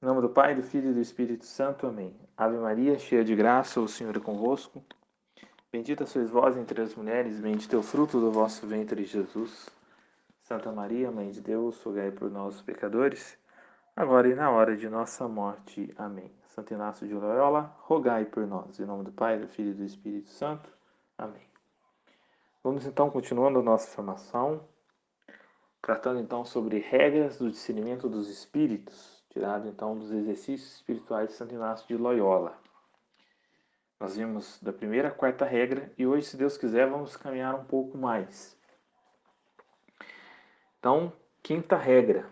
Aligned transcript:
Em 0.00 0.06
nome 0.06 0.20
do 0.20 0.28
Pai, 0.28 0.54
do 0.54 0.62
Filho 0.62 0.90
e 0.90 0.94
do 0.94 1.00
Espírito 1.00 1.44
Santo. 1.44 1.84
Amém. 1.84 2.14
Ave 2.36 2.56
Maria, 2.56 2.96
cheia 3.00 3.24
de 3.24 3.34
graça, 3.34 3.80
o 3.80 3.88
Senhor 3.88 4.16
é 4.16 4.20
convosco. 4.20 4.80
Bendita 5.72 6.06
sois 6.06 6.30
vós 6.30 6.56
entre 6.56 6.80
as 6.80 6.94
mulheres, 6.94 7.40
bendito 7.40 7.74
é 7.74 7.78
o 7.80 7.82
fruto 7.82 8.20
do 8.20 8.30
vosso 8.30 8.64
ventre, 8.64 9.04
Jesus. 9.04 9.68
Santa 10.40 10.70
Maria, 10.70 11.10
Mãe 11.10 11.32
de 11.32 11.40
Deus, 11.40 11.82
rogai 11.82 12.12
por 12.12 12.30
nós, 12.30 12.62
pecadores, 12.62 13.36
agora 13.96 14.28
e 14.28 14.36
na 14.36 14.48
hora 14.52 14.76
de 14.76 14.88
nossa 14.88 15.26
morte. 15.26 15.92
Amém. 15.98 16.32
Santo 16.46 16.72
Inácio 16.72 17.04
de 17.04 17.14
Loyola, 17.14 17.74
rogai 17.80 18.24
por 18.24 18.46
nós. 18.46 18.78
Em 18.78 18.84
nome 18.84 19.02
do 19.02 19.10
Pai, 19.10 19.36
do 19.36 19.48
Filho 19.48 19.72
e 19.72 19.74
do 19.74 19.84
Espírito 19.84 20.28
Santo. 20.28 20.72
Amém. 21.18 21.42
Vamos 22.62 22.86
então 22.86 23.10
continuando 23.10 23.58
a 23.58 23.62
nossa 23.64 23.88
formação, 23.88 24.64
tratando 25.82 26.20
então 26.20 26.44
sobre 26.44 26.78
regras 26.78 27.38
do 27.38 27.50
discernimento 27.50 28.08
dos 28.08 28.30
espíritos 28.30 29.17
tirado 29.38 29.68
então 29.68 29.96
dos 29.96 30.10
exercícios 30.10 30.74
espirituais 30.74 31.28
de 31.28 31.34
Santo 31.36 31.54
Inácio 31.54 31.86
de 31.86 31.96
Loyola. 31.96 32.58
Nós 34.00 34.16
vimos 34.16 34.58
da 34.60 34.72
primeira 34.72 35.12
quarta 35.12 35.44
regra 35.44 35.92
e 35.96 36.04
hoje, 36.04 36.26
se 36.26 36.36
Deus 36.36 36.58
quiser, 36.58 36.90
vamos 36.90 37.16
caminhar 37.16 37.54
um 37.54 37.62
pouco 37.62 37.96
mais. 37.96 38.58
Então, 40.80 41.12
quinta 41.40 41.76
regra. 41.76 42.28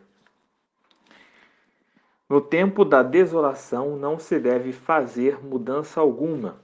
No 2.28 2.40
tempo 2.40 2.84
da 2.84 3.04
desolação 3.04 3.96
não 3.96 4.18
se 4.18 4.40
deve 4.40 4.72
fazer 4.72 5.40
mudança 5.44 6.00
alguma, 6.00 6.60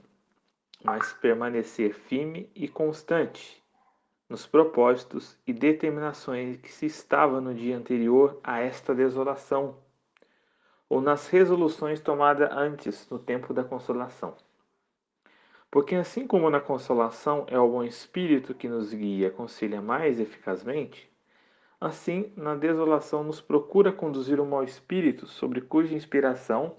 mas 0.83 1.13
permanecer 1.13 1.93
firme 1.93 2.51
e 2.53 2.67
constante 2.67 3.63
nos 4.27 4.45
propósitos 4.45 5.37
e 5.47 5.53
determinações 5.53 6.57
que 6.57 6.69
se 6.69 6.85
estava 6.85 7.39
no 7.39 7.53
dia 7.53 7.77
anterior 7.77 8.41
a 8.43 8.59
esta 8.59 8.93
desolação 8.93 9.81
ou 10.93 11.01
nas 11.01 11.27
resoluções 11.27 11.99
tomadas 11.99 12.51
antes, 12.51 13.09
no 13.09 13.17
tempo 13.17 13.51
da 13.51 13.63
consolação. 13.63 14.37
Porque 15.71 15.95
assim 15.95 16.27
como 16.27 16.51
na 16.51 16.59
consolação 16.59 17.47
é 17.49 17.57
o 17.57 17.67
bom 17.67 17.83
espírito 17.83 18.53
que 18.53 18.69
nos 18.69 18.93
guia 18.93 19.25
e 19.25 19.25
aconselha 19.25 19.81
mais 19.81 20.19
eficazmente, 20.19 21.11
assim 21.81 22.31
na 22.37 22.53
desolação 22.53 23.23
nos 23.23 23.41
procura 23.41 23.91
conduzir 23.91 24.39
o 24.39 24.45
mau 24.45 24.63
espírito 24.63 25.25
sobre 25.25 25.61
cuja 25.61 25.95
inspiração 25.95 26.77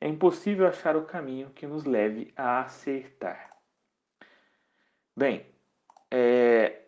é 0.00 0.06
impossível 0.06 0.68
achar 0.68 0.94
o 0.96 1.04
caminho 1.04 1.50
que 1.50 1.66
nos 1.66 1.84
leve 1.84 2.32
a 2.36 2.60
acertar. 2.60 3.56
Bem, 5.16 5.44
é... 6.08 6.82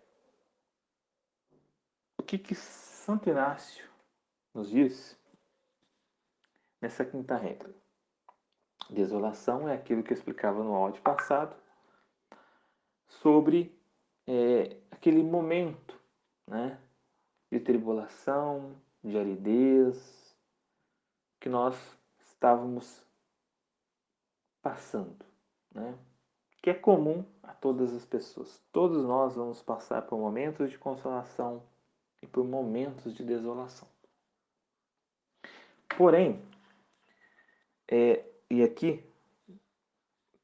o 2.17 2.23
que, 2.23 2.39
que 2.39 2.55
Santo 2.55 3.29
Inácio 3.29 3.85
nos 4.55 4.71
diz 4.71 5.21
nessa 6.83 7.05
quinta 7.05 7.37
regra. 7.37 7.73
Desolação 8.91 9.69
é 9.69 9.75
aquilo 9.75 10.03
que 10.03 10.13
eu 10.13 10.17
explicava 10.17 10.63
no 10.65 10.75
áudio 10.75 11.01
passado 11.01 11.57
sobre 13.07 13.81
é, 14.27 14.77
aquele 14.91 15.23
momento 15.23 15.99
né, 16.47 16.79
de 17.51 17.61
tribulação, 17.61 18.77
de 19.03 19.17
aridez 19.17 20.37
que 21.41 21.49
nós 21.49 21.77
estávamos 22.21 23.05
passando, 24.61 25.25
né? 25.73 25.97
que 26.63 26.71
é 26.71 26.75
comum 26.75 27.25
a 27.43 27.53
todas 27.53 27.93
as 27.93 28.05
pessoas. 28.05 28.63
Todos 28.73 29.05
nós 29.05 29.35
vamos 29.35 29.63
passar 29.63 30.03
por 30.03 30.19
momentos 30.19 30.71
de 30.71 30.79
consolação 30.79 31.63
e 32.21 32.27
por 32.27 32.45
momentos 32.45 33.15
de 33.15 33.25
desolação. 33.25 33.89
Porém, 35.97 36.41
é, 37.95 38.25
e 38.49 38.63
aqui 38.63 39.05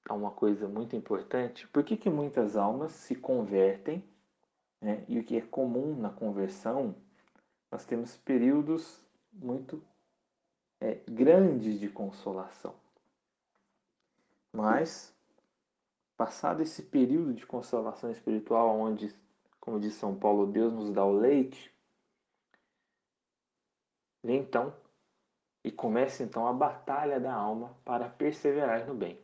há 0.06 0.12
uma 0.12 0.30
coisa 0.30 0.68
muito 0.68 0.94
importante. 0.94 1.66
Por 1.68 1.82
que, 1.82 1.96
que 1.96 2.10
muitas 2.10 2.58
almas 2.58 2.92
se 2.92 3.14
convertem? 3.14 4.04
Né? 4.82 5.02
E 5.08 5.18
o 5.18 5.24
que 5.24 5.38
é 5.38 5.40
comum 5.40 5.96
na 5.98 6.10
conversão, 6.10 6.94
nós 7.72 7.86
temos 7.86 8.18
períodos 8.18 9.02
muito 9.32 9.82
é, 10.78 11.00
grandes 11.10 11.80
de 11.80 11.88
consolação. 11.88 12.74
Mas, 14.52 15.16
passado 16.18 16.60
esse 16.60 16.82
período 16.82 17.32
de 17.32 17.46
consolação 17.46 18.10
espiritual, 18.10 18.78
onde, 18.78 19.16
como 19.58 19.80
diz 19.80 19.94
São 19.94 20.14
Paulo, 20.14 20.46
Deus 20.46 20.74
nos 20.74 20.90
dá 20.90 21.02
o 21.02 21.18
leite, 21.18 21.74
vem 24.22 24.40
então 24.40 24.74
e 25.68 25.70
começa 25.70 26.22
então 26.22 26.46
a 26.46 26.52
batalha 26.52 27.20
da 27.20 27.34
alma 27.34 27.76
para 27.84 28.08
perseverar 28.08 28.86
no 28.86 28.94
bem. 28.94 29.18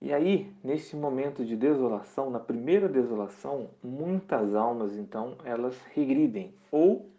E 0.00 0.10
aí, 0.10 0.50
nesse 0.64 0.96
momento 0.96 1.44
de 1.44 1.54
desolação, 1.54 2.30
na 2.30 2.40
primeira 2.40 2.88
desolação, 2.88 3.68
muitas 3.82 4.54
almas 4.54 4.96
então 4.96 5.36
elas 5.44 5.78
regridem 5.92 6.54
ou 6.70 7.10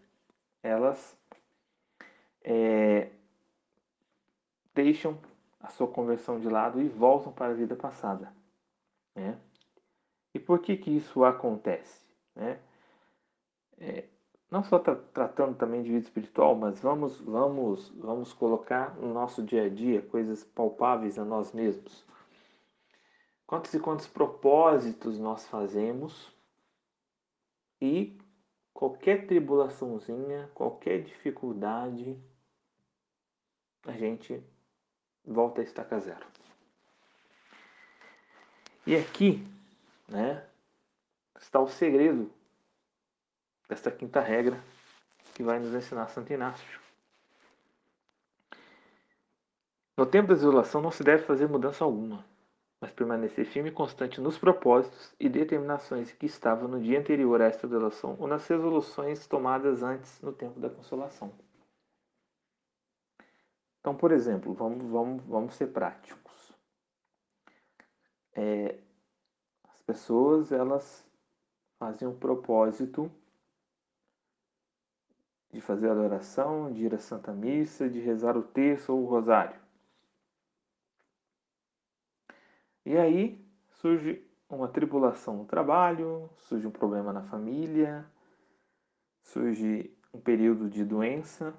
elas 0.64 1.16
é, 2.44 3.12
deixam 4.74 5.20
a 5.60 5.70
sua 5.70 5.88
conversão 5.88 6.40
de 6.40 6.50
lado 6.50 6.82
e 6.82 6.88
voltam 6.88 7.32
para 7.32 7.52
a 7.52 7.56
vida 7.56 7.76
passada. 7.76 8.34
Né? 9.14 9.38
E 10.34 10.40
por 10.40 10.60
que 10.62 10.78
que 10.78 10.90
isso 10.90 11.24
acontece? 11.24 12.08
Né? 12.36 12.60
É, 13.78 14.06
não 14.50 14.64
só 14.64 14.80
tra 14.80 14.96
tratando 14.96 15.58
também 15.58 15.84
de 15.84 15.92
vida 15.92 16.06
espiritual, 16.06 16.56
mas 16.56 16.80
vamos, 16.80 17.20
vamos, 17.20 17.90
vamos 17.98 18.34
colocar 18.34 18.96
no 18.96 19.14
nosso 19.14 19.44
dia 19.44 19.66
a 19.66 19.70
dia 19.70 20.02
coisas 20.02 20.44
palpáveis 20.44 21.20
a 21.20 21.26
nós 21.26 21.52
mesmos. 21.52 22.06
Quantos 23.46 23.74
e 23.74 23.80
quantos 23.80 24.08
propósitos 24.08 25.18
nós 25.20 25.48
fazemos 25.48 26.34
e 27.82 28.18
qualquer 28.74 29.26
tribulaçãozinha, 29.28 30.50
qualquer 30.54 31.02
dificuldade, 31.02 32.18
a 33.86 33.94
gente 33.94 34.44
volta 35.26 35.62
a 35.62 35.64
estaca 35.64 36.00
zero. 36.00 36.26
E 38.86 38.96
aqui, 38.96 39.46
né, 40.08 40.46
está 41.38 41.60
o 41.60 41.68
segredo 41.68 42.32
desta 43.68 43.92
quinta 43.92 44.22
regra 44.22 44.62
que 45.34 45.44
vai 45.44 45.60
nos 45.60 45.74
ensinar 45.74 46.08
Santo 46.08 46.32
Inácio. 46.32 46.80
No 49.98 50.06
tempo 50.06 50.28
da 50.28 50.34
isolação 50.36 50.82
não 50.82 50.92
se 50.92 51.04
deve 51.04 51.24
fazer 51.24 51.48
mudança 51.48 51.84
alguma, 51.84 52.24
mas 52.80 52.92
permanecer 52.92 53.46
firme 53.46 53.70
e 53.70 53.74
constante 53.74 54.22
nos 54.22 54.38
propósitos 54.38 55.14
e 55.20 55.28
determinações 55.28 56.12
que 56.12 56.28
estavam 56.28 56.68
no 56.68 56.80
dia 56.80 57.00
anterior 57.00 57.42
a 57.42 57.46
esta 57.46 57.66
isolação 57.66 58.16
ou 58.20 58.28
nas 58.28 58.48
resoluções 58.48 59.26
tomadas 59.26 59.82
antes 59.82 60.22
no 60.22 60.32
tempo 60.32 60.60
da 60.60 60.70
consolação. 60.70 61.34
Então, 63.80 63.96
por 63.96 64.12
exemplo, 64.12 64.54
vamos, 64.54 64.86
vamos, 64.92 65.24
vamos 65.24 65.56
ser 65.56 65.68
práticos. 65.68 66.54
É, 68.36 68.78
as 69.64 69.82
pessoas 69.82 70.52
elas 70.52 71.10
fazem 71.80 72.08
um 72.08 72.18
propósito 72.18 73.12
de 75.52 75.62
fazer 75.62 75.90
adoração, 75.90 76.72
de 76.72 76.86
ir 76.86 76.94
à 76.94 76.98
Santa 76.98 77.34
Missa, 77.34 77.90
de 77.90 78.00
rezar 78.00 78.38
o 78.38 78.44
terço 78.44 78.94
ou 78.94 79.04
o 79.04 79.06
rosário. 79.06 79.60
E 82.86 82.98
aí 82.98 83.46
surge 83.70 84.26
uma 84.50 84.68
tribulação 84.68 85.38
no 85.38 85.46
trabalho, 85.46 86.30
surge 86.38 86.66
um 86.66 86.72
problema 86.72 87.12
na 87.12 87.24
família, 87.24 88.10
surge 89.22 89.94
um 90.14 90.22
período 90.22 90.70
de 90.70 90.86
doença, 90.86 91.54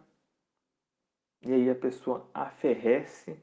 e 1.42 1.52
aí 1.52 1.70
a 1.70 1.74
pessoa 1.74 2.28
aferrece 2.32 3.38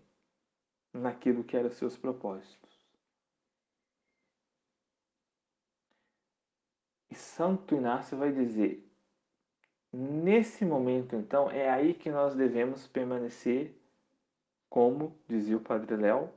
naquilo 0.94 1.44
que 1.44 1.56
eram 1.56 1.70
seus 1.70 1.98
propósitos. 1.98 2.66
E 7.10 7.16
Santo 7.16 7.76
Inácio 7.76 8.18
vai 8.18 8.32
dizer: 8.32 8.85
Nesse 9.98 10.66
momento, 10.66 11.16
então, 11.16 11.50
é 11.50 11.70
aí 11.70 11.94
que 11.94 12.12
nós 12.12 12.36
devemos 12.36 12.86
permanecer, 12.86 13.74
como 14.70 15.18
dizia 15.26 15.56
o 15.56 15.62
Padre 15.62 15.96
Léo, 15.96 16.30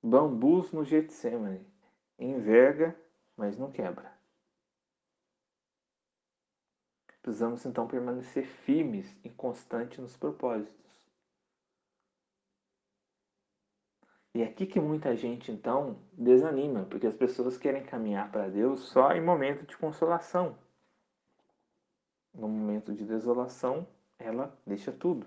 bambus 0.00 0.70
no 0.70 0.84
Getsemane. 0.84 1.66
Enverga, 2.16 2.96
mas 3.36 3.58
não 3.58 3.72
quebra. 3.72 4.16
Precisamos 7.20 7.66
então 7.66 7.88
permanecer 7.88 8.46
firmes 8.46 9.18
e 9.24 9.30
constantes 9.30 9.98
nos 9.98 10.16
propósitos. 10.16 11.02
E 14.32 14.42
é 14.42 14.44
aqui 14.44 14.64
que 14.64 14.78
muita 14.78 15.16
gente 15.16 15.50
então 15.50 15.98
desanima, 16.12 16.84
porque 16.84 17.08
as 17.08 17.16
pessoas 17.16 17.58
querem 17.58 17.84
caminhar 17.84 18.30
para 18.30 18.48
Deus 18.48 18.78
só 18.82 19.10
em 19.10 19.20
momento 19.20 19.66
de 19.66 19.76
consolação 19.76 20.56
no 22.36 22.48
momento 22.48 22.94
de 22.94 23.04
desolação, 23.04 23.86
ela 24.18 24.56
deixa 24.66 24.92
tudo. 24.92 25.26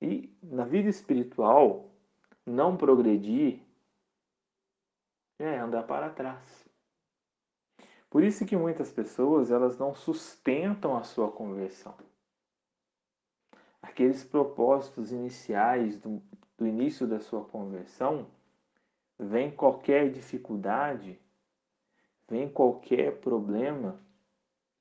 E 0.00 0.32
na 0.42 0.64
vida 0.64 0.88
espiritual, 0.88 1.90
não 2.46 2.76
progredir 2.76 3.60
é 5.38 5.58
andar 5.58 5.82
para 5.84 6.10
trás. 6.10 6.68
Por 8.08 8.22
isso 8.22 8.46
que 8.46 8.56
muitas 8.56 8.92
pessoas 8.92 9.50
elas 9.50 9.76
não 9.76 9.94
sustentam 9.94 10.96
a 10.96 11.02
sua 11.02 11.30
conversão. 11.30 11.96
Aqueles 13.82 14.22
propósitos 14.22 15.10
iniciais 15.10 15.98
do, 15.98 16.22
do 16.56 16.66
início 16.66 17.06
da 17.06 17.18
sua 17.18 17.44
conversão, 17.44 18.26
vem 19.18 19.50
qualquer 19.50 20.10
dificuldade, 20.10 21.18
vem 22.28 22.48
qualquer 22.48 23.20
problema, 23.20 24.00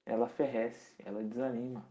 ela 0.06 0.28
ferrece, 0.28 0.94
ela 1.00 1.24
desanima. 1.24 1.86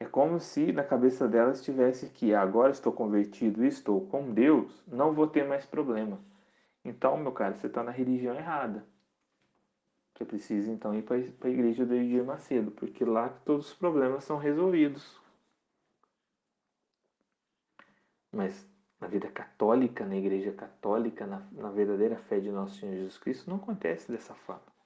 É 0.00 0.04
como 0.04 0.38
se 0.38 0.72
na 0.72 0.84
cabeça 0.84 1.26
dela 1.26 1.52
estivesse 1.52 2.08
que 2.10 2.32
agora 2.32 2.70
estou 2.70 2.92
convertido 2.92 3.64
e 3.64 3.68
estou 3.68 4.06
com 4.06 4.32
Deus, 4.32 4.84
não 4.86 5.12
vou 5.12 5.26
ter 5.26 5.44
mais 5.44 5.66
problema. 5.66 6.20
Então, 6.84 7.16
meu 7.16 7.32
cara, 7.32 7.54
você 7.54 7.66
está 7.66 7.82
na 7.82 7.90
religião 7.90 8.34
errada. 8.36 8.86
Você 10.14 10.24
precisa 10.24 10.70
então 10.70 10.94
ir 10.94 11.02
para 11.02 11.16
a 11.16 11.50
igreja 11.50 11.84
do 11.84 11.94
Edir 11.94 12.24
Macedo, 12.24 12.70
porque 12.70 13.04
lá 13.04 13.28
todos 13.44 13.68
os 13.68 13.74
problemas 13.74 14.24
são 14.24 14.36
resolvidos. 14.38 15.20
Mas 18.32 18.68
na 19.00 19.06
vida 19.06 19.28
católica, 19.30 20.04
na 20.04 20.16
igreja 20.16 20.52
católica, 20.52 21.26
na, 21.26 21.40
na 21.52 21.70
verdadeira 21.70 22.16
fé 22.16 22.40
de 22.40 22.50
nosso 22.50 22.78
Senhor 22.78 22.94
Jesus 22.94 23.18
Cristo, 23.18 23.50
não 23.50 23.56
acontece 23.56 24.10
dessa 24.10 24.34
forma. 24.34 24.77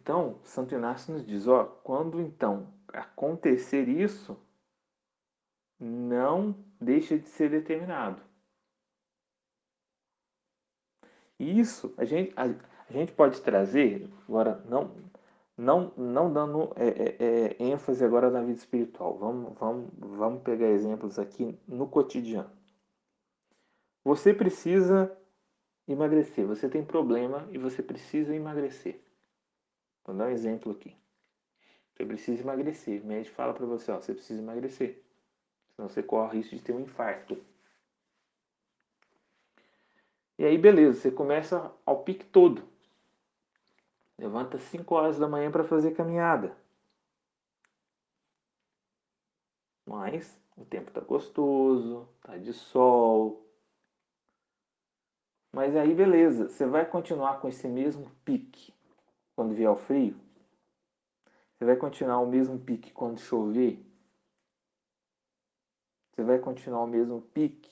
Então, 0.00 0.38
Santo 0.44 0.74
Inácio 0.74 1.14
nos 1.14 1.26
diz, 1.26 1.48
ó, 1.48 1.64
quando 1.64 2.20
então 2.20 2.68
acontecer 2.88 3.88
isso, 3.88 4.38
não 5.80 6.54
deixa 6.80 7.18
de 7.18 7.26
ser 7.28 7.50
determinado. 7.50 8.20
Isso 11.38 11.94
a 11.96 12.04
gente, 12.04 12.32
a, 12.36 12.44
a 12.44 12.92
gente 12.92 13.12
pode 13.12 13.40
trazer, 13.40 14.10
agora 14.28 14.62
não, 14.68 14.94
não, 15.56 15.92
não 15.96 16.32
dando 16.32 16.72
é, 16.76 16.88
é, 16.88 17.16
é, 17.18 17.56
ênfase 17.58 18.04
agora 18.04 18.30
na 18.30 18.42
vida 18.42 18.58
espiritual, 18.58 19.16
vamos, 19.16 19.58
vamos, 19.58 19.90
vamos 19.98 20.42
pegar 20.42 20.68
exemplos 20.68 21.18
aqui 21.18 21.58
no 21.66 21.88
cotidiano. 21.88 22.50
Você 24.04 24.32
precisa 24.32 25.10
emagrecer, 25.88 26.46
você 26.46 26.68
tem 26.68 26.84
problema 26.84 27.48
e 27.50 27.58
você 27.58 27.82
precisa 27.82 28.34
emagrecer. 28.34 29.05
Vou 30.06 30.14
dar 30.14 30.26
um 30.26 30.30
exemplo 30.30 30.70
aqui. 30.70 30.96
Você 31.92 32.06
precisa 32.06 32.42
emagrecer. 32.42 33.02
O 33.02 33.06
médico 33.06 33.34
fala 33.34 33.52
para 33.52 33.66
você, 33.66 33.90
ó, 33.90 34.00
você 34.00 34.14
precisa 34.14 34.40
emagrecer. 34.40 35.02
Senão 35.74 35.88
você 35.88 36.02
corre 36.02 36.28
o 36.28 36.32
risco 36.40 36.54
de 36.54 36.62
ter 36.62 36.72
um 36.72 36.80
infarto. 36.80 37.36
E 40.38 40.44
aí, 40.44 40.56
beleza, 40.56 41.00
você 41.00 41.10
começa 41.10 41.72
ao 41.84 42.04
pique 42.04 42.24
todo. 42.24 42.62
Levanta 44.16 44.58
5 44.58 44.94
horas 44.94 45.18
da 45.18 45.26
manhã 45.26 45.50
para 45.50 45.64
fazer 45.64 45.92
caminhada. 45.92 46.56
Mas 49.84 50.40
o 50.56 50.64
tempo 50.64 50.90
tá 50.90 51.00
gostoso, 51.00 52.08
tá 52.20 52.36
de 52.36 52.52
sol. 52.52 53.44
Mas 55.52 55.74
aí, 55.74 55.94
beleza, 55.94 56.48
você 56.48 56.66
vai 56.66 56.84
continuar 56.86 57.40
com 57.40 57.48
esse 57.48 57.66
mesmo 57.66 58.10
pique 58.24 58.75
quando 59.36 59.54
vier 59.54 59.70
o 59.70 59.76
frio? 59.76 60.16
Você 61.52 61.64
vai 61.66 61.76
continuar 61.76 62.18
o 62.20 62.26
mesmo 62.26 62.58
pique 62.58 62.90
quando 62.90 63.20
chover? 63.20 63.84
Você 66.10 66.24
vai 66.24 66.38
continuar 66.38 66.82
o 66.82 66.86
mesmo 66.86 67.20
pique 67.20 67.70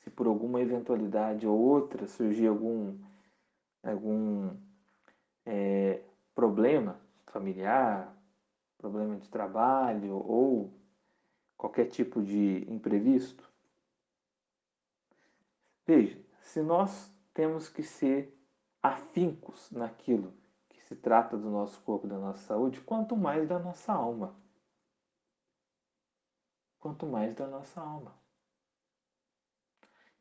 se 0.00 0.10
por 0.10 0.26
alguma 0.26 0.60
eventualidade 0.60 1.46
ou 1.46 1.56
outra 1.56 2.06
surgir 2.06 2.48
algum, 2.48 2.98
algum 3.82 4.56
é, 5.46 6.02
problema 6.34 7.00
familiar, 7.26 8.12
problema 8.76 9.16
de 9.16 9.28
trabalho 9.28 10.14
ou 10.14 10.72
qualquer 11.56 11.86
tipo 11.86 12.20
de 12.20 12.64
imprevisto? 12.68 13.48
Veja, 15.86 16.18
se 16.40 16.60
nós 16.62 17.12
temos 17.32 17.68
que 17.68 17.82
ser 17.82 18.36
afincos 18.82 19.70
naquilo 19.70 20.32
se 20.88 20.96
trata 20.96 21.36
do 21.36 21.50
nosso 21.50 21.78
corpo, 21.82 22.06
da 22.06 22.16
nossa 22.18 22.40
saúde, 22.40 22.80
quanto 22.80 23.14
mais 23.14 23.46
da 23.46 23.58
nossa 23.58 23.92
alma. 23.92 24.34
Quanto 26.80 27.04
mais 27.06 27.34
da 27.34 27.46
nossa 27.46 27.78
alma. 27.78 28.14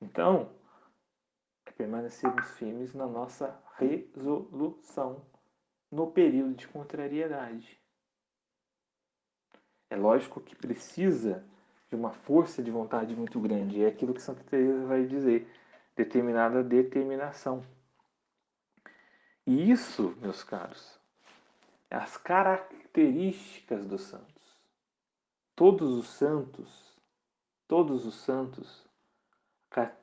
Então, 0.02 0.52
é 1.66 1.72
permanecermos 1.72 2.52
firmes 2.58 2.94
na 2.94 3.08
nossa 3.08 3.58
resolução 3.78 5.26
no 5.90 6.12
período 6.12 6.54
de 6.54 6.68
contrariedade. 6.68 7.82
É 9.90 9.96
lógico 9.96 10.42
que 10.42 10.54
precisa 10.54 11.48
de 11.88 11.96
uma 11.96 12.12
força 12.12 12.62
de 12.62 12.70
vontade 12.70 13.16
muito 13.16 13.40
grande. 13.40 13.82
É 13.82 13.88
aquilo 13.88 14.14
que 14.14 14.22
Santa 14.22 14.44
Teresa 14.44 14.86
vai 14.86 15.06
dizer, 15.06 15.50
determinada 15.96 16.62
determinação. 16.62 17.64
E 19.48 19.72
isso, 19.72 20.14
meus 20.20 20.44
caros, 20.44 21.00
é 21.90 21.96
as 21.96 22.18
características 22.18 23.86
dos 23.86 24.02
santos. 24.02 24.58
Todos 25.56 25.98
os 25.98 26.08
santos, 26.08 26.96
todos 27.68 28.06
os 28.06 28.16
santos 28.16 28.86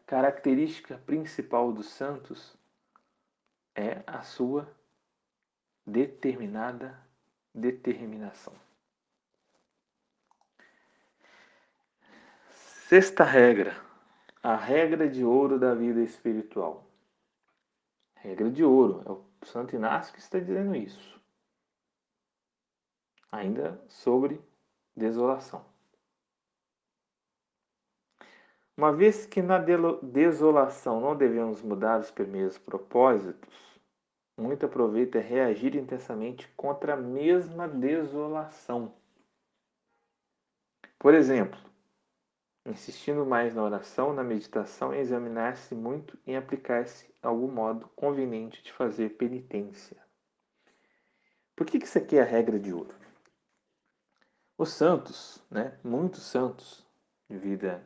característica 0.06 0.99
principal 0.99 1.73
dos 1.73 1.88
santos 1.88 2.56
é 3.75 4.02
a 4.06 4.23
sua 4.23 4.69
determinada 5.87 6.97
determinação. 7.55 8.55
Sexta 12.50 13.25
regra, 13.25 13.76
a 14.43 14.55
regra 14.56 15.08
de 15.08 15.25
ouro 15.25 15.58
da 15.58 15.75
vida 15.75 16.02
espiritual. 16.02 16.85
Regra 18.14 18.50
de 18.50 18.62
ouro, 18.62 19.02
é 19.05 19.11
o 19.11 19.25
Santo 19.44 19.75
Inácio 19.76 20.12
que 20.12 20.20
está 20.20 20.38
dizendo 20.38 20.75
isso. 20.75 21.20
Ainda 23.31 23.82
sobre 23.88 24.40
desolação. 24.97 25.64
Uma 28.76 28.92
vez 28.92 29.25
que 29.25 29.40
na 29.40 29.59
desolação 29.59 31.00
não 31.00 31.16
devemos 31.16 31.62
mudar 31.62 32.00
os 32.00 32.11
primeiros 32.11 32.59
propósitos, 32.59 33.80
muito 34.37 34.66
aproveita 34.66 35.21
reagir 35.21 35.76
intensamente 35.76 36.49
contra 36.57 36.95
a 36.95 36.97
mesma 36.97 37.68
desolação. 37.68 38.92
Por 40.99 41.14
exemplo, 41.14 41.59
insistindo 42.66 43.26
mais 43.26 43.54
na 43.54 43.62
oração, 43.62 44.12
na 44.12 44.25
meditação, 44.25 44.94
examinar-se 44.94 45.75
muito 45.75 46.18
em 46.26 46.37
aplicar-se 46.37 47.12
algum 47.23 47.50
modo 47.50 47.88
conveniente 47.94 48.62
de 48.62 48.73
fazer 48.73 49.11
penitência. 49.11 49.97
Por 51.54 51.66
que, 51.66 51.78
que 51.78 51.87
isso 51.87 51.99
aqui 51.99 52.16
é 52.16 52.23
a 52.23 52.25
regra 52.25 52.59
de 52.59 52.73
ouro? 52.73 52.94
Os 54.56 54.71
santos, 54.71 55.42
né, 55.50 55.78
muitos 55.83 56.23
santos 56.23 56.87
de 57.28 57.37
vida 57.37 57.85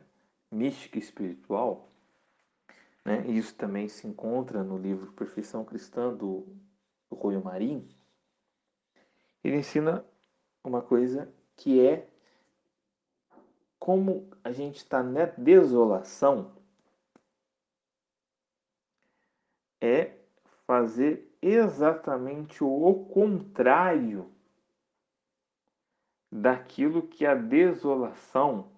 mística 0.51 0.97
e 0.97 1.01
espiritual, 1.01 1.89
né? 3.03 3.23
e 3.27 3.37
isso 3.37 3.55
também 3.55 3.87
se 3.87 4.07
encontra 4.07 4.63
no 4.63 4.77
livro 4.77 5.11
Perfeição 5.13 5.65
Cristã 5.65 6.13
do, 6.13 6.47
do 7.09 7.15
Royo 7.15 7.43
Marim, 7.43 7.87
ele 9.43 9.57
ensina 9.57 10.05
uma 10.63 10.81
coisa 10.81 11.31
que 11.55 11.79
é 11.85 12.07
como 13.79 14.29
a 14.43 14.51
gente 14.51 14.77
está 14.77 15.01
na 15.01 15.25
desolação, 15.25 16.53
é 19.81 20.19
fazer 20.67 21.35
exatamente 21.41 22.63
o 22.63 23.05
contrário 23.05 24.31
daquilo 26.31 27.07
que 27.07 27.25
a 27.25 27.33
desolação 27.33 28.71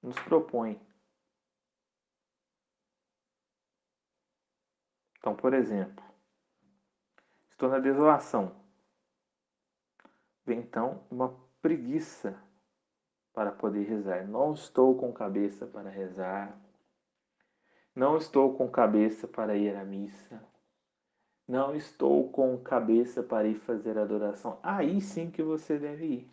nos 0.00 0.18
propõe. 0.20 0.80
Então, 5.18 5.36
por 5.36 5.52
exemplo, 5.52 6.02
estou 7.50 7.68
na 7.68 7.78
desolação. 7.78 8.58
Vem 10.46 10.60
então 10.60 11.04
uma 11.10 11.28
preguiça 11.60 12.42
para 13.40 13.52
poder 13.52 13.84
rezar. 13.84 14.28
Não 14.28 14.52
estou 14.52 14.94
com 14.98 15.10
cabeça 15.14 15.66
para 15.66 15.88
rezar. 15.88 16.54
Não 17.94 18.18
estou 18.18 18.54
com 18.54 18.70
cabeça 18.70 19.26
para 19.26 19.56
ir 19.56 19.74
à 19.74 19.82
missa. 19.82 20.46
Não 21.48 21.74
estou 21.74 22.30
com 22.30 22.58
cabeça 22.58 23.22
para 23.22 23.48
ir 23.48 23.54
fazer 23.54 23.96
adoração. 23.96 24.60
Aí 24.62 25.00
sim 25.00 25.30
que 25.30 25.42
você 25.42 25.78
deve 25.78 26.04
ir. 26.04 26.30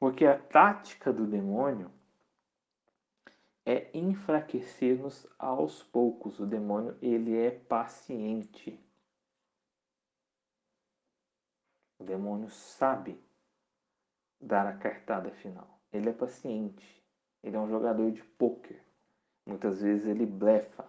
Porque 0.00 0.24
a 0.24 0.38
tática 0.38 1.12
do 1.12 1.26
demônio 1.26 1.90
é 3.66 3.90
enfraquecer-nos 3.92 5.26
aos 5.38 5.82
poucos. 5.82 6.40
O 6.40 6.46
demônio, 6.46 6.96
ele 7.02 7.36
é 7.36 7.50
paciente. 7.50 8.82
O 11.98 12.04
demônio 12.04 12.48
sabe 12.48 13.22
dar 14.42 14.66
a 14.66 14.76
cartada 14.76 15.30
final. 15.30 15.80
Ele 15.92 16.08
é 16.08 16.12
paciente. 16.12 17.02
Ele 17.42 17.56
é 17.56 17.60
um 17.60 17.68
jogador 17.68 18.10
de 18.10 18.22
pôquer. 18.22 18.82
Muitas 19.46 19.80
vezes 19.80 20.06
ele 20.06 20.26
blefa. 20.26 20.84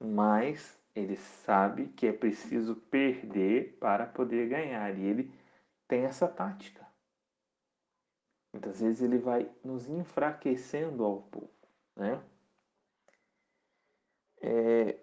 Mas 0.00 0.78
ele 0.94 1.16
sabe 1.16 1.88
que 1.88 2.06
é 2.06 2.12
preciso 2.12 2.76
perder 2.76 3.76
para 3.78 4.06
poder 4.06 4.48
ganhar. 4.48 4.96
E 4.98 5.02
ele 5.02 5.32
tem 5.86 6.04
essa 6.04 6.26
tática. 6.26 6.86
Muitas 8.52 8.80
vezes 8.80 9.02
ele 9.02 9.18
vai 9.18 9.50
nos 9.64 9.88
enfraquecendo 9.88 11.04
ao 11.04 11.22
pouco, 11.22 11.68
né? 11.96 12.22
É... 14.40 15.00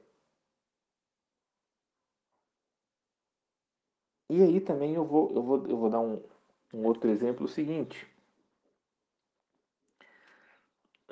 E 4.29 4.41
aí 4.41 4.61
também 4.61 4.93
eu 4.93 5.05
vou, 5.05 5.29
eu 5.31 5.43
vou, 5.43 5.67
eu 5.67 5.77
vou 5.77 5.89
dar 5.89 5.99
um, 5.99 6.23
um 6.73 6.85
outro 6.85 7.09
exemplo 7.09 7.45
o 7.45 7.49
seguinte. 7.49 8.07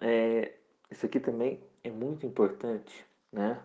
É, 0.01 0.57
isso 0.89 1.05
aqui 1.05 1.19
também 1.19 1.61
é 1.83 1.91
muito 1.91 2.25
importante, 2.25 3.05
né? 3.31 3.61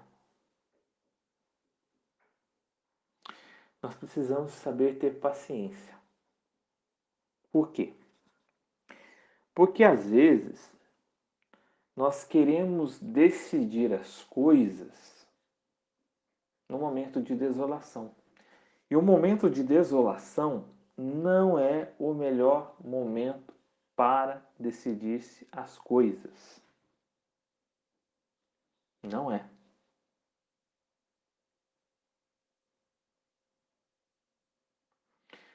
Nós 3.83 3.95
precisamos 3.95 4.53
saber 4.53 4.99
ter 4.99 5.21
paciência. 5.21 5.95
Por 7.53 7.71
quê? 7.71 7.95
Porque 9.55 9.85
às 9.85 10.09
vezes 10.09 10.73
nós 11.95 12.25
queremos 12.25 12.99
decidir 12.99 13.93
as 13.93 14.25
coisas 14.25 15.25
no 16.69 16.79
momento 16.79 17.23
de 17.23 17.37
desolação. 17.37 18.15
E 18.91 18.97
o 18.97 19.03
momento 19.03 19.49
de 19.49 19.63
desolação 19.63 20.74
não 20.97 21.59
é 21.59 21.93
o 21.99 22.15
melhor 22.15 22.77
momento 22.81 23.55
para 23.97 24.45
decidir-se 24.59 25.47
as 25.51 25.79
coisas. 25.79 26.61
Não 29.03 29.31
é. 29.31 29.49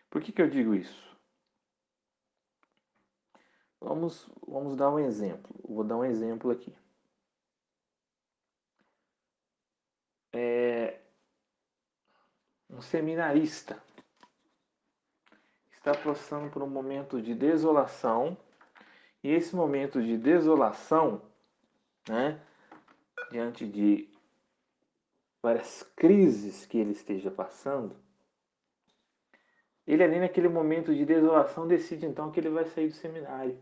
Por 0.09 0.21
que, 0.21 0.31
que 0.31 0.41
eu 0.41 0.49
digo 0.49 0.73
isso? 0.73 1.09
Vamos, 3.79 4.29
vamos 4.47 4.75
dar 4.75 4.89
um 4.91 4.99
exemplo. 4.99 5.55
Vou 5.63 5.83
dar 5.83 5.97
um 5.97 6.03
exemplo 6.03 6.51
aqui. 6.51 6.75
É, 10.33 10.99
um 12.69 12.81
seminarista 12.81 13.81
está 15.79 15.93
passando 15.93 16.51
por 16.51 16.61
um 16.61 16.69
momento 16.69 17.21
de 17.21 17.33
desolação 17.33 18.37
e 19.23 19.31
esse 19.31 19.55
momento 19.55 20.01
de 20.01 20.17
desolação, 20.17 21.21
né, 22.07 22.39
diante 23.31 23.67
de 23.67 24.09
várias 25.41 25.83
crises 25.95 26.65
que 26.65 26.77
ele 26.77 26.91
esteja 26.91 27.31
passando, 27.31 27.95
ele 29.87 30.03
ali 30.03 30.19
naquele 30.19 30.49
momento 30.49 30.93
de 30.93 31.05
desolação 31.05 31.67
decide 31.67 32.05
então 32.05 32.29
que 32.31 32.39
ele 32.39 32.49
vai 32.49 32.65
sair 32.65 32.89
do 32.89 32.93
seminário. 32.93 33.57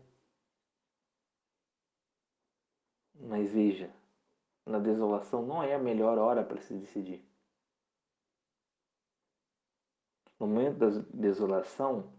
Mas 3.14 3.52
veja, 3.52 3.90
na 4.66 4.78
desolação 4.78 5.42
não 5.44 5.62
é 5.62 5.74
a 5.74 5.78
melhor 5.78 6.18
hora 6.18 6.44
para 6.44 6.60
se 6.60 6.74
decidir. 6.74 7.27
No 10.38 10.46
momento 10.46 10.78
da 10.78 10.88
desolação, 11.12 12.12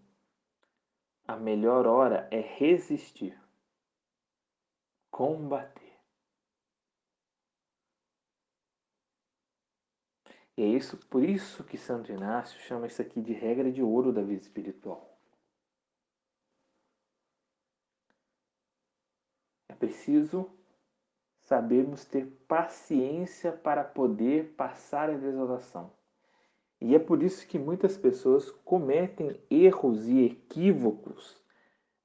a 1.27 1.35
melhor 1.37 1.85
hora 1.85 2.27
é 2.31 2.41
resistir, 2.41 3.39
combater. 5.09 5.89
E 10.57 10.61
é 10.61 10.65
isso, 10.65 10.97
por 11.07 11.23
isso 11.23 11.63
que 11.63 11.77
Santo 11.77 12.11
Inácio 12.11 12.59
chama 12.59 12.87
isso 12.87 13.01
aqui 13.01 13.21
de 13.21 13.31
regra 13.31 13.71
de 13.71 13.81
ouro 13.81 14.11
da 14.11 14.21
vida 14.21 14.41
espiritual. 14.41 15.17
É 19.69 19.73
preciso 19.73 20.51
sabermos 21.39 22.03
ter 22.03 22.25
paciência 22.47 23.53
para 23.53 23.83
poder 23.83 24.55
passar 24.55 25.09
a 25.09 25.17
desolação. 25.17 25.98
E 26.81 26.95
é 26.95 26.99
por 26.99 27.21
isso 27.21 27.45
que 27.47 27.59
muitas 27.59 27.97
pessoas 27.97 28.49
cometem 28.63 29.39
erros 29.49 30.07
e 30.07 30.25
equívocos, 30.25 31.41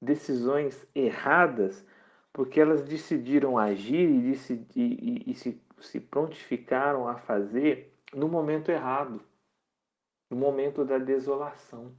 decisões 0.01 0.85
erradas, 0.93 1.85
porque 2.33 2.59
elas 2.59 2.83
decidiram 2.83 3.57
agir 3.57 4.09
e, 4.09 4.31
decidi, 4.31 4.97
e, 5.01 5.31
e 5.31 5.33
se, 5.33 5.61
se 5.79 5.99
prontificaram 6.01 7.07
a 7.07 7.15
fazer 7.15 7.97
no 8.13 8.27
momento 8.27 8.69
errado, 8.69 9.21
no 10.29 10.35
momento 10.35 10.83
da 10.83 10.97
desolação. 10.97 11.95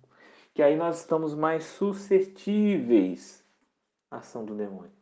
Que 0.52 0.62
aí 0.62 0.76
nós 0.76 1.00
estamos 1.00 1.34
mais 1.34 1.64
suscetíveis 1.64 3.42
à 4.10 4.18
ação 4.18 4.44
do 4.44 4.54
demônio. 4.54 4.92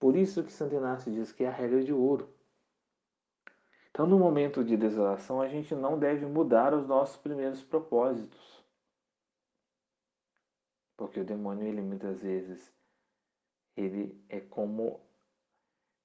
Por 0.00 0.16
isso 0.16 0.42
que 0.42 0.52
Santo 0.52 0.74
Inácio 0.74 1.12
diz 1.12 1.32
que 1.32 1.44
é 1.44 1.48
a 1.48 1.52
regra 1.52 1.82
de 1.82 1.92
ouro. 1.92 2.33
Então, 3.94 4.08
no 4.08 4.18
momento 4.18 4.64
de 4.64 4.76
desolação, 4.76 5.40
a 5.40 5.46
gente 5.46 5.72
não 5.72 5.96
deve 5.96 6.26
mudar 6.26 6.74
os 6.74 6.84
nossos 6.84 7.16
primeiros 7.16 7.62
propósitos. 7.62 8.60
Porque 10.96 11.20
o 11.20 11.24
demônio, 11.24 11.64
ele 11.64 11.80
muitas 11.80 12.20
vezes, 12.20 12.74
ele 13.76 14.20
é 14.28 14.40
como 14.40 15.00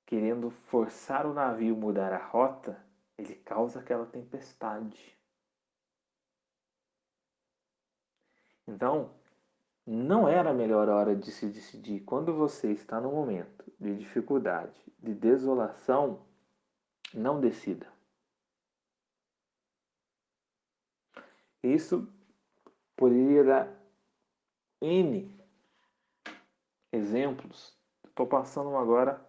querendo 0.05 0.51
forçar 0.51 1.25
o 1.25 1.33
navio 1.33 1.75
mudar 1.75 2.13
a 2.13 2.23
rota, 2.23 2.79
ele 3.17 3.33
causa 3.33 3.79
aquela 3.79 4.05
tempestade. 4.05 5.17
Então, 8.67 9.15
não 9.83 10.27
era 10.27 10.51
a 10.51 10.53
melhor 10.53 10.89
hora 10.89 11.15
de 11.15 11.31
se 11.31 11.47
decidir. 11.47 12.01
Quando 12.01 12.35
você 12.35 12.71
está 12.71 13.01
no 13.01 13.11
momento 13.11 13.65
de 13.79 13.97
dificuldade, 13.97 14.79
de 14.99 15.15
desolação, 15.15 16.28
não 17.13 17.39
decida. 17.39 17.91
Isso 21.63 22.07
poderia 22.95 23.43
dar 23.43 23.79
N 24.81 25.39
exemplos. 26.91 27.77
Estou 28.05 28.27
passando 28.27 28.75
agora, 28.75 29.25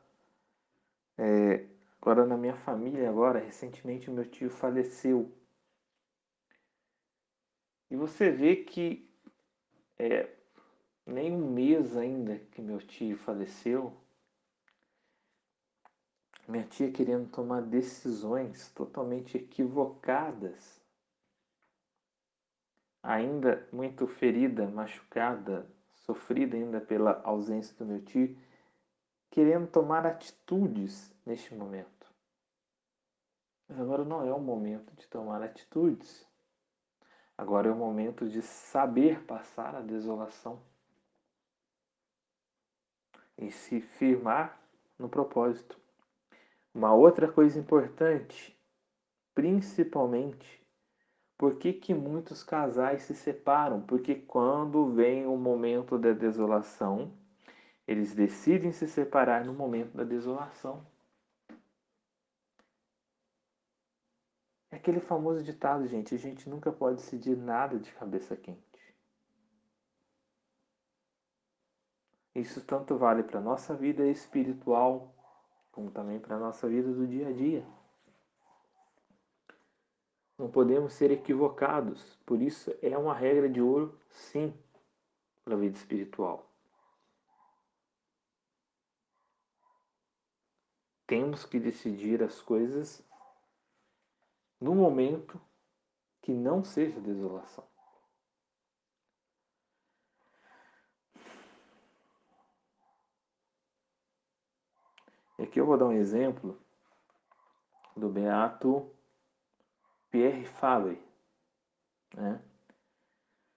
é, 1.19 1.67
agora 2.01 2.25
na 2.25 2.37
minha 2.37 2.57
família 2.57 3.09
agora, 3.09 3.39
recentemente 3.39 4.11
meu 4.11 4.29
tio 4.29 4.51
faleceu. 4.51 5.31
E 7.91 7.97
você 7.97 8.31
vê 8.31 8.57
que 8.57 9.09
é, 9.99 10.29
nem 11.05 11.33
um 11.33 11.51
mês 11.53 11.97
ainda 11.97 12.39
que 12.53 12.63
meu 12.63 12.79
tio 12.79 13.17
faleceu, 13.19 13.93
minha 16.51 16.65
tia 16.65 16.91
querendo 16.91 17.31
tomar 17.31 17.63
decisões 17.63 18.69
totalmente 18.73 19.37
equivocadas, 19.37 20.81
ainda 23.03 23.67
muito 23.73 24.07
ferida, 24.07 24.67
machucada, 24.67 25.67
sofrida 25.95 26.57
ainda 26.57 26.81
pela 26.81 27.23
ausência 27.25 27.75
do 27.77 27.87
meu 27.87 28.05
tio, 28.05 28.37
querendo 29.31 29.71
tomar 29.71 30.05
atitudes 30.05 31.15
neste 31.25 31.55
momento. 31.55 32.13
Mas 33.69 33.79
agora 33.79 34.05
não 34.05 34.27
é 34.27 34.33
o 34.33 34.41
momento 34.41 34.93
de 34.97 35.07
tomar 35.07 35.41
atitudes. 35.43 36.27
Agora 37.39 37.69
é 37.69 37.73
o 37.73 37.77
momento 37.77 38.29
de 38.29 38.43
saber 38.43 39.25
passar 39.25 39.75
a 39.75 39.81
desolação 39.81 40.61
e 43.39 43.51
se 43.51 43.81
firmar 43.81 44.61
no 44.99 45.09
propósito. 45.09 45.81
Uma 46.73 46.95
outra 46.95 47.31
coisa 47.31 47.59
importante, 47.59 48.57
principalmente, 49.35 50.61
por 51.37 51.57
que, 51.57 51.73
que 51.73 51.95
muitos 51.95 52.45
casais 52.45 53.03
se 53.03 53.15
separam? 53.15 53.81
Porque 53.81 54.15
quando 54.15 54.93
vem 54.93 55.27
o 55.27 55.37
momento 55.37 55.99
da 55.99 56.13
desolação, 56.13 57.13
eles 57.87 58.15
decidem 58.15 58.73
se 58.73 58.87
separar 58.87 59.45
no 59.45 59.55
momento 59.55 59.97
da 59.97 60.05
desolação. 60.05 60.87
É 64.71 64.77
aquele 64.77 65.01
famoso 65.01 65.43
ditado, 65.43 65.87
gente: 65.87 66.15
a 66.15 66.19
gente 66.19 66.49
nunca 66.49 66.71
pode 66.71 66.97
decidir 66.97 67.37
nada 67.37 67.79
de 67.79 67.91
cabeça 67.93 68.37
quente. 68.37 68.95
Isso 72.35 72.65
tanto 72.65 72.97
vale 72.97 73.23
para 73.23 73.41
a 73.41 73.43
nossa 73.43 73.75
vida 73.75 74.07
espiritual, 74.07 75.13
como 75.81 75.91
também 75.91 76.21
para 76.21 76.37
a 76.37 76.39
nossa 76.39 76.69
vida 76.69 76.93
do 76.93 77.07
dia 77.07 77.29
a 77.29 77.33
dia. 77.33 77.67
Não 80.37 80.51
podemos 80.51 80.93
ser 80.93 81.11
equivocados, 81.11 82.17
por 82.27 82.43
isso 82.43 82.71
é 82.83 82.97
uma 82.99 83.15
regra 83.15 83.49
de 83.49 83.63
ouro, 83.63 83.99
sim, 84.11 84.53
para 85.43 85.55
a 85.55 85.59
vida 85.59 85.77
espiritual. 85.77 86.47
Temos 91.07 91.47
que 91.47 91.59
decidir 91.59 92.23
as 92.23 92.43
coisas 92.43 93.03
no 94.61 94.75
momento 94.75 95.41
que 96.21 96.33
não 96.33 96.63
seja 96.63 97.01
desolação. 97.01 97.70
E 105.41 105.45
aqui 105.45 105.59
eu 105.59 105.65
vou 105.65 105.79
dar 105.79 105.87
um 105.87 105.93
exemplo 105.93 106.61
do 107.97 108.11
beato 108.11 108.95
Pierre 110.11 110.45
Fabre, 110.45 111.03
né? 112.15 112.43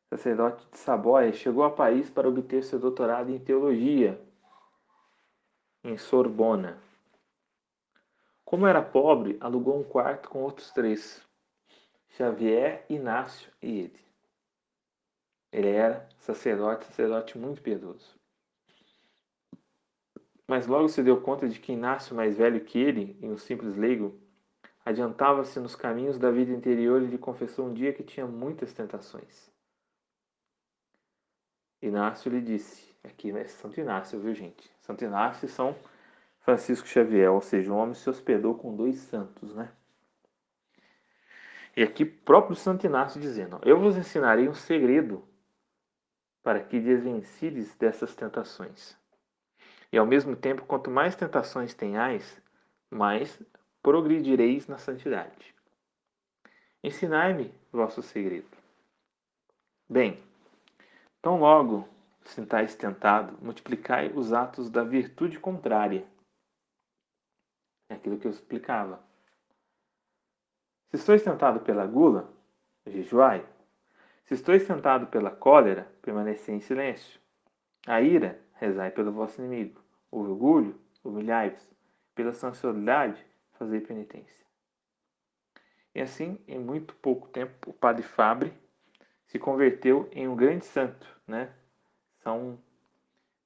sacerdote 0.10 0.66
de 0.72 0.78
Saboia, 0.78 1.34
chegou 1.34 1.62
a 1.66 1.70
Paris 1.70 2.10
para 2.10 2.30
obter 2.30 2.64
seu 2.64 2.80
doutorado 2.80 3.32
em 3.32 3.38
teologia 3.38 4.18
em 5.84 5.98
Sorbona. 5.98 6.82
Como 8.46 8.66
era 8.66 8.82
pobre, 8.82 9.38
alugou 9.42 9.78
um 9.78 9.84
quarto 9.84 10.30
com 10.30 10.42
outros 10.42 10.72
três: 10.72 11.22
Xavier, 12.12 12.86
Inácio 12.90 13.52
e 13.62 13.80
ele. 13.80 14.00
Ele 15.52 15.70
era 15.70 16.08
sacerdote, 16.18 16.86
sacerdote 16.86 17.38
muito 17.38 17.62
piedoso. 17.62 18.23
Mas 20.54 20.68
logo 20.68 20.88
se 20.88 21.02
deu 21.02 21.20
conta 21.20 21.50
de 21.50 21.60
que 21.60 21.74
Inácio, 21.74 22.16
mais 22.16 22.38
velho 22.38 22.62
que 22.64 22.78
ele, 22.78 23.18
e 23.20 23.26
um 23.26 23.40
simples 23.40 23.76
leigo, 23.76 24.16
adiantava-se 24.86 25.60
nos 25.60 25.76
caminhos 25.76 26.20
da 26.20 26.30
vida 26.30 26.52
interior 26.52 27.02
e 27.02 27.08
lhe 27.08 27.18
confessou 27.18 27.66
um 27.66 27.74
dia 27.74 27.92
que 27.92 28.04
tinha 28.04 28.28
muitas 28.28 28.72
tentações. 28.72 29.52
Inácio 31.82 32.32
lhe 32.32 32.40
disse, 32.40 32.96
aqui 33.04 33.32
é 33.32 33.46
Santo 33.46 33.80
Inácio, 33.80 34.20
viu 34.20 34.36
gente? 34.36 34.72
Santo 34.82 35.04
Inácio 35.04 35.48
e 35.48 35.50
São 35.50 35.76
Francisco 36.42 36.88
Xavier, 36.88 37.32
ou 37.32 37.42
seja, 37.42 37.74
o 37.74 37.76
homem 37.76 37.96
se 37.96 38.08
hospedou 38.08 38.54
com 38.54 38.76
dois 38.76 38.98
santos, 39.00 39.56
né? 39.56 39.72
E 41.76 41.82
aqui 41.82 42.06
próprio 42.06 42.56
Santo 42.56 42.86
Inácio 42.86 43.20
dizendo, 43.20 43.60
eu 43.64 43.80
vos 43.80 43.98
ensinarei 43.98 44.48
um 44.48 44.54
segredo 44.54 45.28
para 46.44 46.60
que 46.60 46.80
desvencides 46.80 47.74
dessas 47.74 48.14
tentações. 48.14 49.02
E 49.94 49.98
ao 50.00 50.08
mesmo 50.08 50.36
tempo, 50.36 50.66
quanto 50.66 50.90
mais 50.90 51.16
tentações 51.16 51.76
tenhais, 51.76 52.42
mais 52.90 53.40
progredireis 53.84 54.66
na 54.66 54.80
santidade. 54.80 55.54
Ensinai-me 56.84 57.54
vosso 57.72 58.02
segredo. 58.02 58.58
Bem, 59.88 60.20
tão 61.22 61.40
logo 61.40 61.88
sintais 62.24 62.74
tentado, 62.74 63.38
multiplicai 63.40 64.12
os 64.16 64.34
atos 64.34 64.68
da 64.68 64.84
virtude 64.84 65.40
contrária. 65.40 66.04
É 67.88 67.94
aquilo 67.94 68.18
que 68.18 68.26
eu 68.26 68.32
explicava. 68.32 69.00
Se 70.90 70.98
estou 70.98 71.20
tentado 71.20 71.60
pela 71.60 71.86
gula, 71.86 72.34
jejuai. 72.88 73.46
Se 74.26 74.34
estou 74.34 74.60
tentado 74.60 75.06
pela 75.06 75.30
cólera, 75.30 75.88
permanecei 76.02 76.56
em 76.56 76.62
silêncio. 76.62 77.22
A 77.86 78.02
ira, 78.02 78.42
rezai 78.56 78.90
pelo 78.90 79.12
vosso 79.12 79.40
inimigo 79.40 79.83
orgulho, 80.14 80.80
humilhai-vos, 81.04 81.68
pela 82.14 82.34
sensualidade, 82.34 83.24
fazei 83.54 83.82
penitência. 83.82 84.44
E 85.96 86.02
assim, 86.02 86.40
em 86.48 86.60
muito 86.60 86.96
pouco 86.96 87.28
tempo, 87.30 87.70
o 87.70 87.74
padre 87.74 88.04
Fabre 88.04 88.54
se 89.28 89.38
converteu 89.38 90.10
em 90.12 90.28
um 90.28 90.36
grande 90.36 90.66
santo, 90.66 91.08
né? 91.28 91.52
São, 92.24 92.58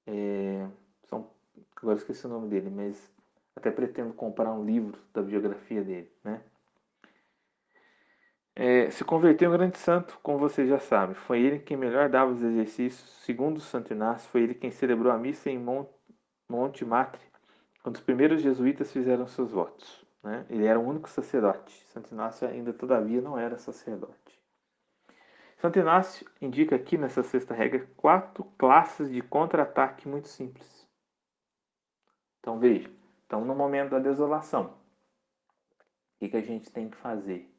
é, 0.06 0.68
são 1.04 1.30
agora 1.76 1.98
esqueci 1.98 2.26
o 2.26 2.30
nome 2.30 2.50
dele, 2.50 2.70
mas 2.70 3.12
até 3.56 3.72
pretendo 3.72 4.14
comprar 4.14 4.52
um 4.54 4.64
livro 4.64 4.98
da 5.14 5.22
biografia 5.22 5.84
dele, 5.84 6.12
né? 6.24 6.42
É, 8.56 8.90
se 8.90 9.04
converteu 9.04 9.52
em 9.52 9.54
um 9.54 9.58
grande 9.58 9.78
santo, 9.78 10.20
como 10.24 10.40
vocês 10.40 10.68
já 10.68 10.80
sabem. 10.80 11.14
Foi 11.14 11.40
ele 11.40 11.60
quem 11.60 11.78
melhor 11.78 12.10
dava 12.10 12.32
os 12.32 12.42
exercícios. 12.42 13.08
Segundo 13.24 13.60
Santo 13.60 13.94
Inácio, 13.94 14.28
foi 14.32 14.42
ele 14.42 14.56
quem 14.56 14.72
celebrou 14.72 15.12
a 15.12 15.18
missa 15.18 15.48
em 15.52 15.60
Monte 15.60 15.97
Monte 16.50 16.86
Matre, 16.86 17.22
quando 17.84 17.96
os 17.96 18.02
primeiros 18.02 18.42
jesuítas 18.42 18.92
fizeram 18.92 19.28
seus 19.28 19.52
votos. 19.52 20.06
Né? 20.24 20.46
Ele 20.50 20.66
era 20.66 20.80
o 20.80 20.88
único 20.88 21.10
sacerdote. 21.10 21.74
Santo 21.88 22.14
Inácio 22.14 22.48
ainda, 22.48 22.74
todavia, 22.74 23.22
não 23.22 23.38
era 23.38 23.58
sacerdote. 23.58 24.38
Santo 25.58 25.80
Inácio 25.80 26.30
indica 26.42 26.76
aqui 26.76 26.98
nessa 26.98 27.24
sexta 27.24 27.54
regra 27.54 27.88
quatro 27.98 28.44
classes 28.58 29.10
de 29.12 29.22
contra-ataque 29.22 30.08
muito 30.08 30.28
simples. 30.28 30.88
Então 32.40 32.60
veja, 32.60 32.90
estamos 33.22 33.48
no 33.48 33.56
momento 33.56 33.92
da 33.92 34.00
desolação. 34.00 34.68
O 34.68 36.20
que, 36.20 36.30
que 36.30 36.38
a 36.38 36.42
gente 36.42 36.72
tem 36.72 36.90
que 36.90 36.98
fazer? 36.98 37.52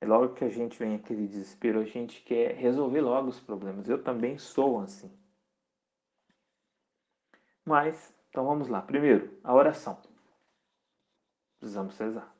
É 0.00 0.06
logo 0.06 0.34
que 0.34 0.44
a 0.44 0.48
gente 0.48 0.78
vem 0.78 0.94
aquele 0.94 1.26
desespero, 1.26 1.80
a 1.80 1.84
gente 1.84 2.22
quer 2.22 2.54
resolver 2.54 3.00
logo 3.00 3.28
os 3.28 3.40
problemas. 3.40 3.88
Eu 3.88 4.02
também 4.02 4.38
sou 4.38 4.80
assim. 4.80 5.10
Mas, 7.68 8.14
então 8.30 8.46
vamos 8.46 8.66
lá. 8.66 8.80
Primeiro, 8.80 9.38
a 9.44 9.54
oração. 9.54 10.00
Precisamos 11.58 11.98
rezar. 11.98 12.34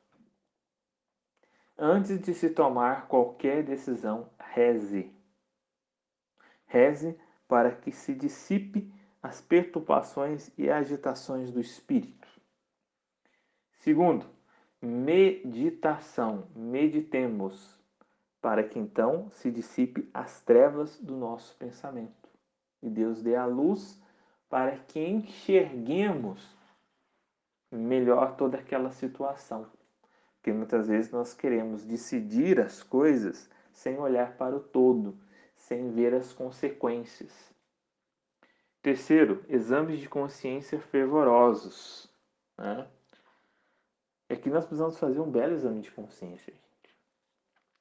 Antes 1.77 2.19
de 2.19 2.33
se 2.33 2.49
tomar 2.49 3.07
qualquer 3.07 3.63
decisão, 3.63 4.27
reze. 4.39 5.15
Reze 6.65 7.15
para 7.47 7.71
que 7.75 7.91
se 7.91 8.15
dissipe 8.15 8.91
as 9.21 9.39
perturbações 9.39 10.51
e 10.57 10.67
agitações 10.69 11.51
do 11.51 11.59
espírito. 11.59 12.27
Segundo, 13.73 14.25
meditação. 14.81 16.47
Meditemos 16.55 17.79
para 18.41 18.63
que 18.63 18.79
então 18.79 19.29
se 19.31 19.51
dissipe 19.51 20.09
as 20.11 20.41
trevas 20.41 20.99
do 20.99 21.15
nosso 21.15 21.55
pensamento 21.57 22.19
e 22.81 22.89
Deus 22.89 23.21
dê 23.21 23.35
a 23.35 23.45
luz 23.45 24.01
para 24.49 24.77
que 24.79 24.99
enxerguemos 24.99 26.57
melhor 27.71 28.35
toda 28.35 28.57
aquela 28.57 28.91
situação. 28.91 29.69
Porque 30.35 30.51
muitas 30.51 30.87
vezes 30.87 31.11
nós 31.11 31.33
queremos 31.33 31.83
decidir 31.83 32.59
as 32.59 32.81
coisas 32.81 33.49
sem 33.71 33.97
olhar 33.99 34.35
para 34.35 34.55
o 34.55 34.59
todo, 34.59 35.17
sem 35.55 35.91
ver 35.91 36.13
as 36.13 36.33
consequências. 36.33 37.53
Terceiro, 38.81 39.45
exames 39.47 39.99
de 39.99 40.09
consciência 40.09 40.79
fervorosos. 40.79 42.09
Né? 42.57 42.87
É 44.29 44.35
que 44.35 44.49
nós 44.49 44.65
precisamos 44.65 44.97
fazer 44.97 45.19
um 45.19 45.29
belo 45.29 45.53
exame 45.53 45.81
de 45.81 45.91
consciência. 45.91 46.53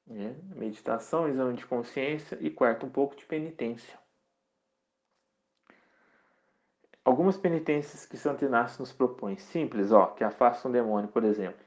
Gente. 0.07 0.27
É, 0.27 0.57
meditação, 0.57 1.29
exame 1.29 1.55
de 1.55 1.67
consciência 1.67 2.37
e 2.41 2.51
quarto, 2.51 2.87
um 2.87 2.91
pouco 2.91 3.15
de 3.15 3.25
penitência. 3.25 3.99
Algumas 7.09 7.39
penitências 7.39 8.05
que 8.05 8.19
Santo 8.19 8.45
Inácio 8.45 8.81
nos 8.81 8.93
propõe, 8.93 9.39
simples, 9.39 9.93
ó, 9.93 10.09
que 10.09 10.23
afasta 10.23 10.69
um 10.69 10.71
demônio, 10.71 11.09
por 11.09 11.25
exemplo. 11.25 11.65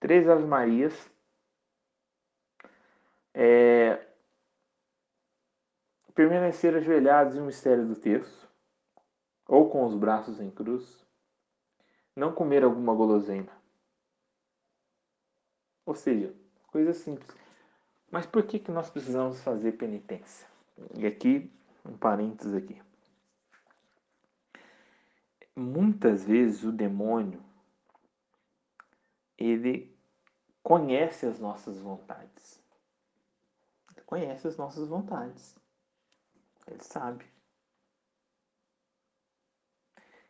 Três 0.00 0.26
Ave 0.26 0.46
Marias, 0.46 0.94
é, 3.34 4.02
permanecer 6.14 6.74
ajoelhados 6.74 7.36
em 7.36 7.42
um 7.42 7.44
mistério 7.44 7.86
do 7.86 7.94
terço, 7.94 8.48
ou 9.46 9.68
com 9.68 9.84
os 9.84 9.94
braços 9.94 10.40
em 10.40 10.50
cruz, 10.50 11.06
não 12.16 12.32
comer 12.32 12.64
alguma 12.64 12.94
guloseima. 12.94 13.52
Ou 15.84 15.94
seja, 15.94 16.34
coisa 16.68 16.94
simples. 16.94 17.28
Mas 18.10 18.24
por 18.24 18.44
que, 18.44 18.58
que 18.58 18.70
nós 18.70 18.88
precisamos 18.88 19.42
fazer 19.42 19.72
penitência? 19.72 20.48
E 20.96 21.06
aqui, 21.06 21.52
um 21.84 21.98
parênteses 21.98 22.54
aqui 22.54 22.80
muitas 25.56 26.24
vezes 26.24 26.64
o 26.64 26.72
demônio 26.72 27.42
ele 29.36 29.98
conhece 30.62 31.24
as 31.26 31.40
nossas 31.40 31.80
vontades. 31.80 32.62
Ele 33.96 34.04
conhece 34.04 34.46
as 34.46 34.56
nossas 34.56 34.86
vontades. 34.86 35.58
Ele 36.66 36.82
sabe. 36.82 37.24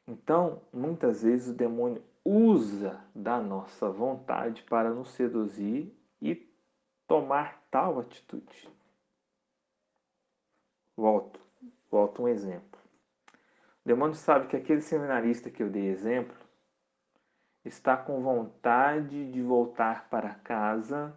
Então, 0.07 0.63
muitas 0.73 1.23
vezes 1.23 1.49
o 1.49 1.57
demônio 1.57 2.03
usa 2.25 3.05
da 3.15 3.41
nossa 3.41 3.91
vontade 3.91 4.63
para 4.65 4.91
nos 4.91 5.11
seduzir 5.11 5.97
e 6.21 6.49
tomar 7.07 7.61
tal 7.71 7.99
atitude. 7.99 8.69
Volto, 10.97 11.41
volto 11.91 12.23
um 12.23 12.29
exemplo. 12.29 12.70
O 13.91 13.93
demônio 13.93 14.15
sabe 14.15 14.47
que 14.47 14.55
aquele 14.55 14.83
seminarista 14.83 15.51
que 15.51 15.61
eu 15.61 15.69
dei 15.69 15.89
exemplo 15.89 16.37
está 17.65 17.97
com 17.97 18.23
vontade 18.23 19.29
de 19.33 19.43
voltar 19.43 20.09
para 20.09 20.33
casa, 20.33 21.13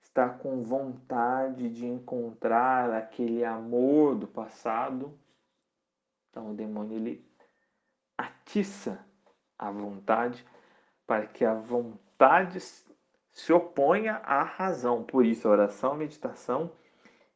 está 0.00 0.28
com 0.28 0.64
vontade 0.64 1.70
de 1.70 1.86
encontrar 1.86 2.90
aquele 2.90 3.44
amor 3.44 4.16
do 4.16 4.26
passado. 4.26 5.16
Então 6.28 6.50
o 6.50 6.54
demônio 6.54 6.96
ele 6.96 7.24
atiça 8.18 8.98
a 9.56 9.70
vontade 9.70 10.44
para 11.06 11.28
que 11.28 11.44
a 11.44 11.54
vontade 11.54 12.58
se 12.58 13.52
oponha 13.52 14.16
à 14.24 14.42
razão. 14.42 15.04
Por 15.04 15.24
isso 15.24 15.46
a 15.46 15.52
oração, 15.52 15.92
a 15.92 15.96
meditação 15.96 16.72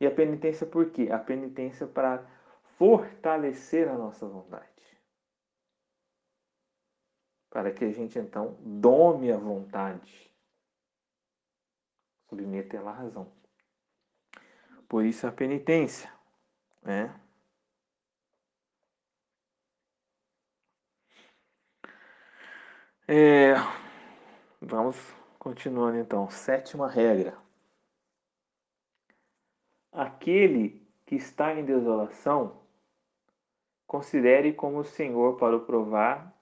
e 0.00 0.06
a 0.06 0.10
penitência 0.10 0.66
por 0.66 0.90
quê? 0.90 1.10
A 1.12 1.18
penitência 1.20 1.86
para 1.86 2.26
fortalecer 2.82 3.88
a 3.88 3.96
nossa 3.96 4.26
vontade. 4.26 4.68
Para 7.48 7.72
que 7.72 7.84
a 7.84 7.92
gente 7.92 8.18
então 8.18 8.56
dome 8.60 9.30
a 9.30 9.36
vontade, 9.36 10.34
submeta 12.28 12.76
ela 12.76 12.90
à 12.90 12.94
razão. 12.94 13.32
Por 14.88 15.04
isso 15.04 15.24
a 15.28 15.30
penitência, 15.30 16.12
né? 16.82 17.14
É, 23.06 23.54
vamos 24.60 24.96
continuando 25.38 25.98
então. 25.98 26.28
Sétima 26.28 26.90
regra. 26.90 27.38
Aquele 29.92 30.84
que 31.06 31.14
está 31.14 31.54
em 31.54 31.64
desolação 31.64 32.61
Considere 33.92 34.54
como 34.54 34.78
o 34.78 34.84
Senhor, 34.84 35.36
para 35.36 35.54
o 35.54 35.66
provar, 35.66 36.34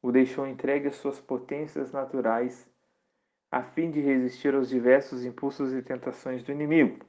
o 0.00 0.10
deixou 0.10 0.46
entregue 0.46 0.88
às 0.88 0.96
suas 0.96 1.20
potências 1.20 1.92
naturais, 1.92 2.66
a 3.50 3.62
fim 3.62 3.90
de 3.90 4.00
resistir 4.00 4.54
aos 4.54 4.70
diversos 4.70 5.26
impulsos 5.26 5.74
e 5.74 5.82
tentações 5.82 6.42
do 6.42 6.50
inimigo, 6.50 7.04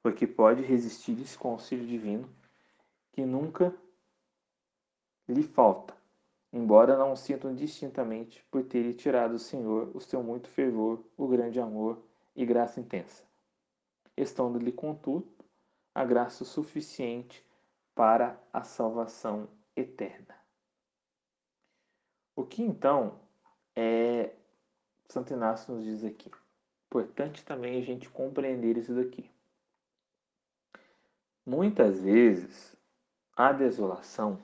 porque 0.00 0.28
pode 0.28 0.62
resistir-lhes 0.62 1.36
com 1.36 1.50
auxílio 1.50 1.84
divino, 1.84 2.32
que 3.10 3.26
nunca 3.26 3.74
lhe 5.28 5.42
falta, 5.42 5.92
embora 6.52 6.96
não 6.96 7.10
o 7.10 7.16
sintam 7.16 7.52
distintamente 7.52 8.46
por 8.48 8.62
ter 8.62 8.94
tirado 8.94 9.34
o 9.34 9.40
Senhor 9.40 9.90
o 9.92 10.00
seu 10.00 10.22
muito 10.22 10.48
fervor, 10.48 11.04
o 11.16 11.26
grande 11.26 11.58
amor 11.58 12.00
e 12.36 12.46
graça 12.46 12.78
intensa, 12.78 13.24
estando-lhe, 14.16 14.70
contudo, 14.70 15.26
a 15.92 16.04
graça 16.04 16.44
suficiente 16.44 17.47
para 17.98 18.40
a 18.52 18.62
salvação 18.62 19.48
eterna. 19.74 20.32
O 22.36 22.46
que 22.46 22.62
então 22.62 23.20
é 23.74 24.36
Santo 25.08 25.32
Inácio 25.32 25.74
nos 25.74 25.82
diz 25.82 26.04
aqui? 26.04 26.30
Importante 26.86 27.44
também 27.44 27.76
a 27.76 27.84
gente 27.84 28.08
compreender 28.08 28.76
isso 28.76 28.94
daqui. 28.94 29.28
Muitas 31.44 32.00
vezes 32.00 32.76
a 33.34 33.50
desolação 33.50 34.40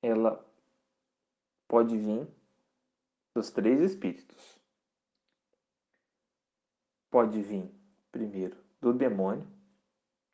ela 0.00 0.48
pode 1.66 1.98
vir 1.98 2.28
dos 3.34 3.50
três 3.50 3.80
espíritos. 3.80 4.56
Pode 7.10 7.42
vir 7.42 7.68
primeiro 8.12 8.56
do 8.80 8.92
demônio, 8.92 9.48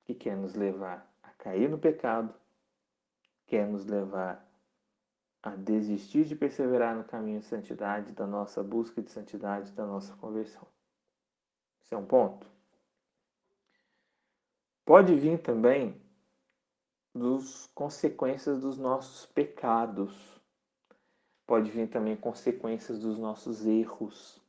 que 0.06 0.14
quer 0.14 0.36
nos 0.36 0.54
levar 0.54 1.05
cair 1.46 1.70
no 1.70 1.78
pecado, 1.78 2.34
quer 3.46 3.68
nos 3.68 3.86
levar 3.86 4.44
a 5.40 5.50
desistir 5.50 6.24
de 6.24 6.34
perseverar 6.34 6.96
no 6.96 7.04
caminho 7.04 7.38
de 7.38 7.46
santidade, 7.46 8.10
da 8.10 8.26
nossa 8.26 8.64
busca 8.64 9.00
de 9.00 9.12
santidade, 9.12 9.70
da 9.70 9.86
nossa 9.86 10.12
conversão. 10.16 10.66
Esse 11.80 11.94
é 11.94 11.96
um 11.96 12.04
ponto. 12.04 12.50
Pode 14.84 15.14
vir 15.14 15.40
também 15.40 16.02
dos 17.14 17.68
consequências 17.68 18.60
dos 18.60 18.76
nossos 18.76 19.26
pecados. 19.26 20.42
Pode 21.46 21.70
vir 21.70 21.88
também 21.88 22.16
consequências 22.16 22.98
dos 22.98 23.16
nossos 23.20 23.64
erros. 23.64 24.42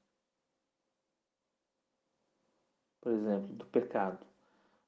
Por 3.02 3.12
exemplo, 3.12 3.54
do 3.54 3.68
pecado. 3.68 4.26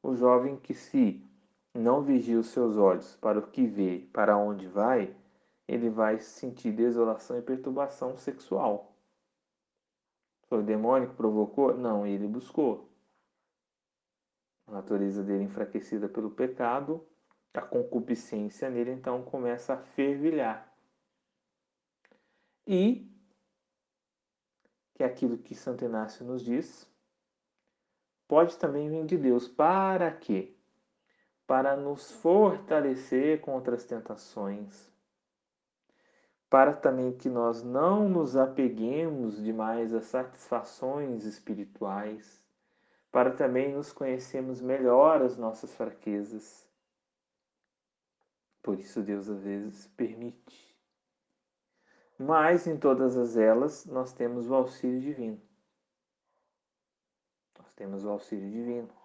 O 0.01 0.15
jovem 0.15 0.57
que 0.57 0.73
se 0.73 1.28
não 1.79 2.01
vigia 2.01 2.39
os 2.39 2.47
seus 2.47 2.77
olhos 2.77 3.15
para 3.15 3.39
o 3.39 3.47
que 3.47 3.65
vê, 3.65 4.07
para 4.13 4.37
onde 4.37 4.67
vai, 4.67 5.15
ele 5.67 5.89
vai 5.89 6.19
sentir 6.19 6.71
desolação 6.71 7.37
e 7.37 7.41
perturbação 7.41 8.17
sexual. 8.17 8.95
Foi 10.47 10.59
o 10.59 10.65
demônio 10.65 11.09
que 11.09 11.15
provocou? 11.15 11.77
Não, 11.77 12.05
ele 12.05 12.27
buscou. 12.27 12.89
A 14.67 14.71
natureza 14.71 15.23
dele 15.23 15.43
enfraquecida 15.43 16.09
pelo 16.09 16.31
pecado, 16.31 17.05
a 17.53 17.61
concupiscência 17.61 18.69
nele 18.69 18.91
então 18.91 19.23
começa 19.23 19.73
a 19.73 19.77
fervilhar. 19.77 20.71
E 22.67 23.09
que 24.93 25.03
é 25.03 25.05
aquilo 25.05 25.37
que 25.37 25.55
Santo 25.55 25.85
Inácio 25.85 26.25
nos 26.25 26.43
diz, 26.43 26.85
pode 28.27 28.57
também 28.57 28.89
vir 28.89 29.05
de 29.05 29.17
Deus. 29.17 29.47
Para 29.47 30.11
quê? 30.11 30.58
Para 31.49 31.75
nos 31.75 32.11
fortalecer 32.11 33.41
contra 33.41 33.73
as 33.73 33.83
tentações. 33.83 34.87
Para 36.47 36.73
também 36.73 37.17
que 37.17 37.27
nós 37.27 37.63
não 37.63 38.07
nos 38.07 38.35
apeguemos 38.35 39.43
demais 39.43 39.91
às 39.91 40.05
satisfações 40.05 41.25
espirituais. 41.25 42.39
Para 43.11 43.31
também 43.31 43.73
nos 43.73 43.91
conhecermos 43.91 44.61
melhor 44.61 45.23
as 45.23 45.35
nossas 45.37 45.73
fraquezas. 45.73 46.69
Por 48.61 48.79
isso 48.79 49.01
Deus 49.01 49.27
às 49.27 49.41
vezes 49.41 49.87
permite. 49.97 50.77
Mas 52.19 52.67
em 52.67 52.77
todas 52.77 53.17
as 53.17 53.35
elas 53.35 53.87
nós 53.87 54.13
temos 54.13 54.47
o 54.47 54.53
auxílio 54.53 55.01
divino 55.01 55.49
temos 57.79 58.03
o 58.03 58.09
auxílio 58.09 58.51
divino. 58.51 58.98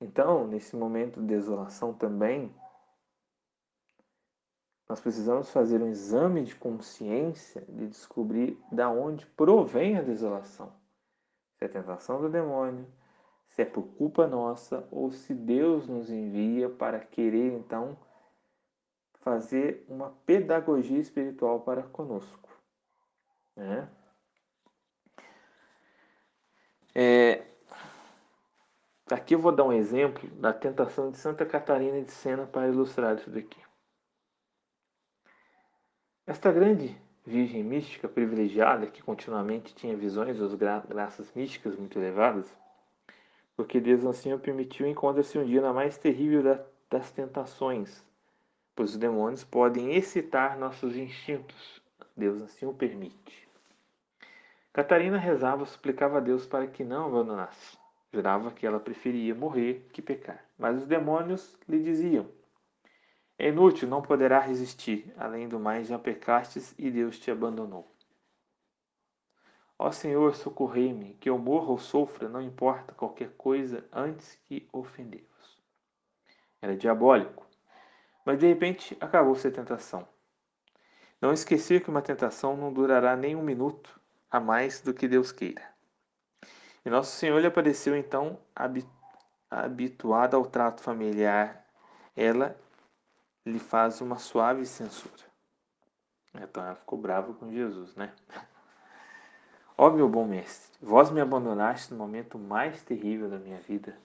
Então, 0.00 0.46
nesse 0.46 0.74
momento 0.74 1.20
de 1.20 1.26
desolação 1.26 1.92
também, 1.92 2.54
nós 4.88 5.00
precisamos 5.00 5.50
fazer 5.50 5.80
um 5.80 5.88
exame 5.88 6.42
de 6.42 6.54
consciência 6.56 7.60
de 7.68 7.86
descobrir 7.86 8.58
da 8.72 8.90
onde 8.90 9.26
provém 9.26 9.96
a 9.96 10.02
desolação. 10.02 10.72
Se 11.56 11.64
é 11.64 11.68
tentação 11.68 12.20
do 12.20 12.28
demônio, 12.28 12.86
se 13.50 13.62
é 13.62 13.64
por 13.64 13.82
culpa 13.96 14.26
nossa 14.26 14.88
ou 14.90 15.12
se 15.12 15.34
Deus 15.34 15.86
nos 15.86 16.10
envia 16.10 16.68
para 16.68 16.98
querer 16.98 17.52
então 17.52 17.96
fazer 19.20 19.84
uma 19.88 20.10
pedagogia 20.24 20.98
espiritual 20.98 21.60
para 21.60 21.82
conosco. 21.82 22.48
Né? 23.54 23.88
É, 26.94 27.46
aqui 29.14 29.34
eu 29.34 29.38
vou 29.38 29.52
dar 29.52 29.64
um 29.64 29.72
exemplo 29.72 30.28
da 30.30 30.52
tentação 30.52 31.10
de 31.10 31.18
Santa 31.18 31.44
Catarina 31.44 32.00
de 32.00 32.12
Sena 32.12 32.46
para 32.46 32.68
ilustrar 32.68 33.16
isso 33.16 33.30
daqui. 33.30 33.60
Esta 36.26 36.52
grande 36.52 36.96
virgem 37.26 37.62
mística 37.62 38.08
privilegiada, 38.08 38.86
que 38.86 39.02
continuamente 39.02 39.74
tinha 39.74 39.96
visões 39.96 40.38
das 40.38 40.54
gra 40.54 40.82
graças 40.88 41.32
místicas 41.34 41.76
muito 41.76 41.98
elevadas, 41.98 42.46
porque 43.56 43.80
Deus 43.80 44.04
assim 44.06 44.32
o 44.32 44.38
permitiu, 44.38 44.86
encontra-se 44.86 45.38
um 45.38 45.44
dia 45.44 45.60
na 45.60 45.72
mais 45.72 45.98
terrível 45.98 46.42
da, 46.42 46.64
das 46.88 47.10
tentações, 47.10 48.04
pois 48.74 48.90
os 48.90 48.96
demônios 48.96 49.44
podem 49.44 49.94
excitar 49.94 50.58
nossos 50.58 50.96
instintos. 50.96 51.80
Deus 52.16 52.42
assim 52.42 52.66
o 52.66 52.72
permite. 52.72 53.48
Catarina 54.72 55.18
rezava, 55.18 55.66
suplicava 55.66 56.18
a 56.18 56.20
Deus 56.20 56.46
para 56.46 56.66
que 56.66 56.84
não 56.84 57.06
abandonasse. 57.06 57.79
Jurava 58.12 58.50
que 58.50 58.66
ela 58.66 58.80
preferia 58.80 59.34
morrer 59.34 59.88
que 59.92 60.02
pecar. 60.02 60.44
Mas 60.58 60.78
os 60.78 60.86
demônios 60.86 61.56
lhe 61.68 61.82
diziam: 61.82 62.26
É 63.38 63.48
inútil, 63.48 63.88
não 63.88 64.02
poderá 64.02 64.40
resistir. 64.40 65.12
Além 65.16 65.48
do 65.48 65.60
mais, 65.60 65.88
já 65.88 65.98
pecastes 65.98 66.74
e 66.78 66.90
Deus 66.90 67.18
te 67.18 67.30
abandonou. 67.30 67.88
Ó 69.78 69.90
Senhor, 69.90 70.34
socorrei-me, 70.34 71.14
que 71.14 71.30
eu 71.30 71.38
morra 71.38 71.70
ou 71.70 71.78
sofra, 71.78 72.28
não 72.28 72.42
importa 72.42 72.92
qualquer 72.92 73.30
coisa 73.30 73.82
antes 73.90 74.38
que 74.44 74.68
ofendê-vos. 74.72 75.58
Era 76.60 76.76
diabólico. 76.76 77.46
Mas 78.26 78.38
de 78.38 78.46
repente 78.46 78.94
acabou-se 79.00 79.48
a 79.48 79.50
tentação. 79.50 80.06
Não 81.20 81.32
esquecer 81.32 81.82
que 81.82 81.88
uma 81.88 82.02
tentação 82.02 82.56
não 82.56 82.72
durará 82.72 83.16
nem 83.16 83.34
um 83.34 83.42
minuto 83.42 83.98
a 84.30 84.38
mais 84.38 84.80
do 84.82 84.92
que 84.92 85.08
Deus 85.08 85.32
queira. 85.32 85.69
E 86.84 86.90
Nosso 86.90 87.16
Senhor 87.16 87.38
lhe 87.38 87.46
apareceu 87.46 87.96
então 87.96 88.38
habituada 89.50 90.36
ao 90.36 90.46
trato 90.46 90.82
familiar. 90.82 91.66
Ela 92.16 92.56
lhe 93.44 93.58
faz 93.58 94.00
uma 94.00 94.16
suave 94.16 94.64
censura. 94.64 95.30
Então 96.34 96.64
ela 96.64 96.76
ficou 96.76 96.98
brava 96.98 97.34
com 97.34 97.50
Jesus, 97.50 97.94
né? 97.96 98.14
Ó 99.76 99.90
meu 99.90 100.08
bom 100.08 100.26
mestre, 100.26 100.76
vós 100.80 101.10
me 101.10 101.20
abandonaste 101.20 101.92
no 101.92 101.98
momento 101.98 102.38
mais 102.38 102.82
terrível 102.82 103.28
da 103.28 103.38
minha 103.38 103.58
vida. 103.60 103.96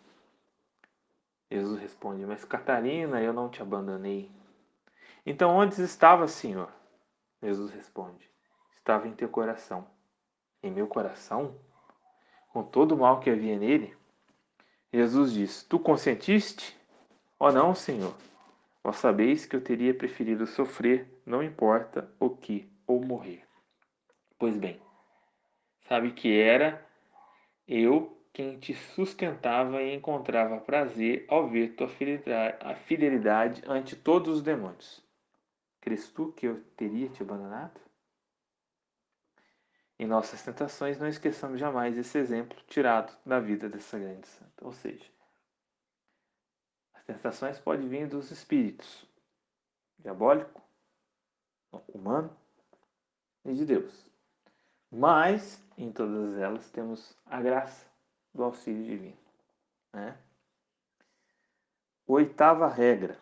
Jesus 1.52 1.80
responde: 1.80 2.26
Mas 2.26 2.44
Catarina, 2.44 3.22
eu 3.22 3.34
não 3.34 3.50
te 3.50 3.62
abandonei. 3.62 4.32
Então 5.26 5.52
onde 5.52 5.82
estava, 5.82 6.28
Senhor? 6.28 6.72
Jesus 7.42 7.72
responde: 7.72 8.30
Estava 8.72 9.08
em 9.08 9.14
teu 9.14 9.30
coração. 9.30 9.86
Em 10.64 10.72
meu 10.72 10.88
coração? 10.88 11.56
Com 12.56 12.64
todo 12.64 12.96
o 12.96 12.98
mal 12.98 13.20
que 13.20 13.30
havia 13.30 13.60
nele? 13.60 13.94
Jesus 14.94 15.34
diz: 15.34 15.64
Tu 15.64 15.78
consentiste? 15.78 16.74
Oh, 17.38 17.52
não, 17.52 17.76
Senhor. 17.76 18.16
Vós 18.82 18.96
sabeis 18.96 19.46
que 19.46 19.58
eu 19.58 19.62
teria 19.62 19.94
preferido 19.94 20.48
sofrer, 20.48 21.06
não 21.26 21.44
importa 21.44 22.10
o 22.18 22.30
que, 22.30 22.72
ou 22.88 23.04
morrer. 23.04 23.44
Pois 24.40 24.56
bem, 24.56 24.80
sabe 25.82 26.14
que 26.14 26.34
era 26.40 26.82
eu 27.68 28.18
quem 28.32 28.58
te 28.58 28.74
sustentava 28.74 29.84
e 29.84 29.94
encontrava 29.94 30.62
prazer 30.62 31.26
ao 31.28 31.50
ver 31.50 31.76
tua 31.76 31.90
fidelidade 32.86 33.64
ante 33.68 33.98
todos 33.98 34.38
os 34.38 34.42
demônios. 34.42 35.04
Crês 35.82 36.08
tu 36.08 36.32
que 36.32 36.48
eu 36.48 36.64
teria 36.78 37.10
te 37.10 37.22
abandonado? 37.22 37.85
Em 39.98 40.06
nossas 40.06 40.44
tentações, 40.44 41.00
não 41.00 41.08
esqueçamos 41.08 41.60
jamais 41.60 41.98
esse 41.98 42.18
exemplo 42.18 42.58
tirado 42.68 43.18
da 43.26 43.40
vida 43.40 43.70
dessa 43.70 43.98
grande 43.98 44.28
santa. 44.28 44.66
Ou 44.66 44.74
seja, 44.74 45.10
as 46.94 47.04
tentações 47.04 47.60
podem 47.60 47.88
vir 47.88 48.08
dos 48.08 48.30
espíritos 48.30 49.06
diabólico, 50.00 50.62
humano 51.88 52.36
e 53.44 53.54
de 53.54 53.66
Deus. 53.66 54.10
Mas, 54.92 55.62
em 55.78 55.92
todas 55.92 56.38
elas, 56.38 56.70
temos 56.72 57.18
a 57.26 57.42
graça 57.42 57.86
do 58.34 58.44
auxílio 58.44 58.84
divino. 58.84 59.18
Né? 59.94 60.18
Oitava 62.06 62.68
regra. 62.68 63.20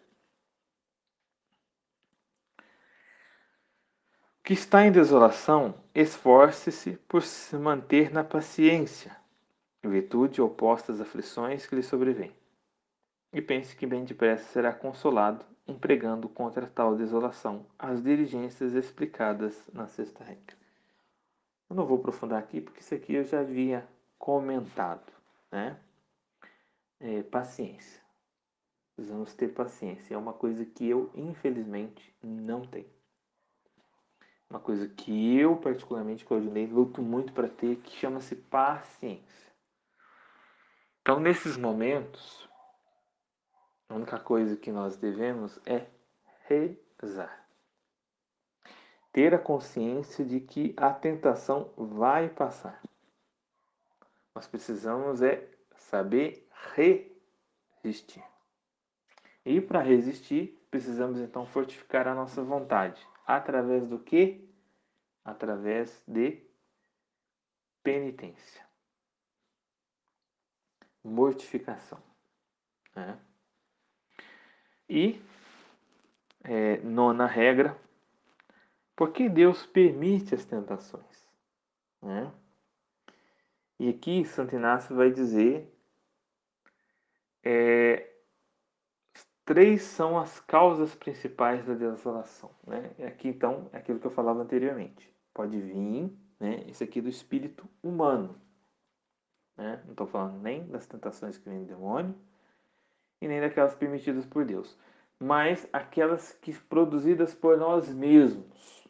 Que 4.43 4.51
está 4.51 4.85
em 4.85 4.91
desolação, 4.91 5.73
esforce-se 5.95 6.97
por 7.07 7.23
se 7.23 7.55
manter 7.55 8.11
na 8.11 8.25
paciência, 8.25 9.15
em 9.81 9.89
virtude 9.89 10.41
opostas 10.41 10.99
às 10.99 11.07
aflições 11.07 11.65
que 11.65 11.75
lhe 11.75 11.81
sobrevêm. 11.81 12.35
E 13.31 13.41
pense 13.41 13.73
que 13.73 13.87
bem 13.87 14.03
depressa 14.03 14.43
será 14.51 14.73
consolado, 14.73 15.45
empregando 15.65 16.27
contra 16.27 16.67
tal 16.67 16.93
desolação 16.93 17.65
as 17.79 18.03
diligências 18.03 18.73
explicadas 18.73 19.57
na 19.71 19.87
sexta 19.87 20.25
regra. 20.25 20.57
Eu 21.69 21.77
não 21.77 21.85
vou 21.85 21.99
aprofundar 21.99 22.37
aqui, 22.37 22.59
porque 22.59 22.81
isso 22.81 22.93
aqui 22.93 23.15
eu 23.15 23.23
já 23.23 23.39
havia 23.39 23.87
comentado, 24.17 25.13
né? 25.49 25.79
É, 26.99 27.23
paciência. 27.23 28.01
Precisamos 28.93 29.33
ter 29.33 29.53
paciência. 29.53 30.13
É 30.13 30.17
uma 30.17 30.33
coisa 30.33 30.65
que 30.65 30.87
eu, 30.87 31.09
infelizmente, 31.15 32.13
não 32.21 32.67
tenho 32.67 32.85
uma 34.53 34.59
coisa 34.59 34.87
que 34.87 35.35
eu, 35.35 35.57
particularmente, 35.57 36.23
Claudinei, 36.23 36.67
luto 36.67 37.01
muito 37.01 37.33
para 37.33 37.49
ter, 37.49 37.77
que 37.77 37.97
chama-se 37.97 38.35
paciência. 38.35 39.51
Então, 41.01 41.19
nesses 41.19 41.57
momentos, 41.57 42.47
a 43.89 43.95
única 43.95 44.19
coisa 44.19 44.55
que 44.55 44.71
nós 44.71 44.95
devemos 44.95 45.59
é 45.65 45.87
rezar. 46.47 47.43
Ter 49.11 49.33
a 49.33 49.39
consciência 49.39 50.23
de 50.23 50.39
que 50.39 50.75
a 50.77 50.93
tentação 50.93 51.71
vai 51.75 52.29
passar. 52.29 52.79
Nós 54.35 54.45
precisamos 54.45 55.23
é 55.23 55.49
saber 55.75 56.47
resistir. 56.75 58.23
E 59.43 59.59
para 59.59 59.81
resistir, 59.81 60.63
precisamos 60.69 61.19
então 61.19 61.43
fortificar 61.43 62.07
a 62.07 62.13
nossa 62.13 62.43
vontade 62.43 63.12
Através 63.25 63.87
do 63.87 63.99
que? 63.99 64.47
Através 65.23 66.03
de 66.07 66.41
penitência, 67.81 68.65
mortificação. 71.03 72.01
Né? 72.95 73.19
E, 74.89 75.21
é, 76.43 76.77
nona 76.77 77.25
regra, 77.25 77.77
por 78.95 79.11
que 79.11 79.27
Deus 79.29 79.65
permite 79.65 80.35
as 80.35 80.45
tentações? 80.45 81.25
Né? 82.01 82.31
E 83.79 83.89
aqui 83.89 84.23
Santo 84.25 84.55
Inácio 84.55 84.95
vai 84.95 85.11
dizer 85.11 85.73
é, 87.43 88.12
três 89.45 89.83
são 89.83 90.17
as 90.17 90.39
causas 90.39 90.95
principais 90.95 91.65
da 91.65 91.73
desolação. 91.73 92.51
Né? 92.65 92.91
E 92.97 93.03
aqui 93.03 93.27
então 93.27 93.69
é 93.73 93.77
aquilo 93.77 93.99
que 93.99 94.07
eu 94.07 94.11
falava 94.11 94.41
anteriormente. 94.41 95.11
Pode 95.33 95.59
vir, 95.59 96.11
né? 96.39 96.63
Isso 96.67 96.83
aqui 96.83 96.99
é 96.99 97.01
do 97.01 97.09
espírito 97.09 97.67
humano. 97.81 98.39
Né? 99.57 99.81
Não 99.85 99.91
estou 99.91 100.07
falando 100.07 100.39
nem 100.41 100.65
das 100.67 100.85
tentações 100.85 101.37
que 101.37 101.49
vêm 101.49 101.63
do 101.63 101.67
demônio 101.67 102.15
e 103.21 103.27
nem 103.27 103.39
daquelas 103.39 103.75
permitidas 103.75 104.25
por 104.25 104.43
Deus, 104.45 104.77
mas 105.19 105.67
aquelas 105.71 106.33
que 106.33 106.53
produzidas 106.53 107.33
por 107.33 107.57
nós 107.57 107.87
mesmos. 107.93 108.87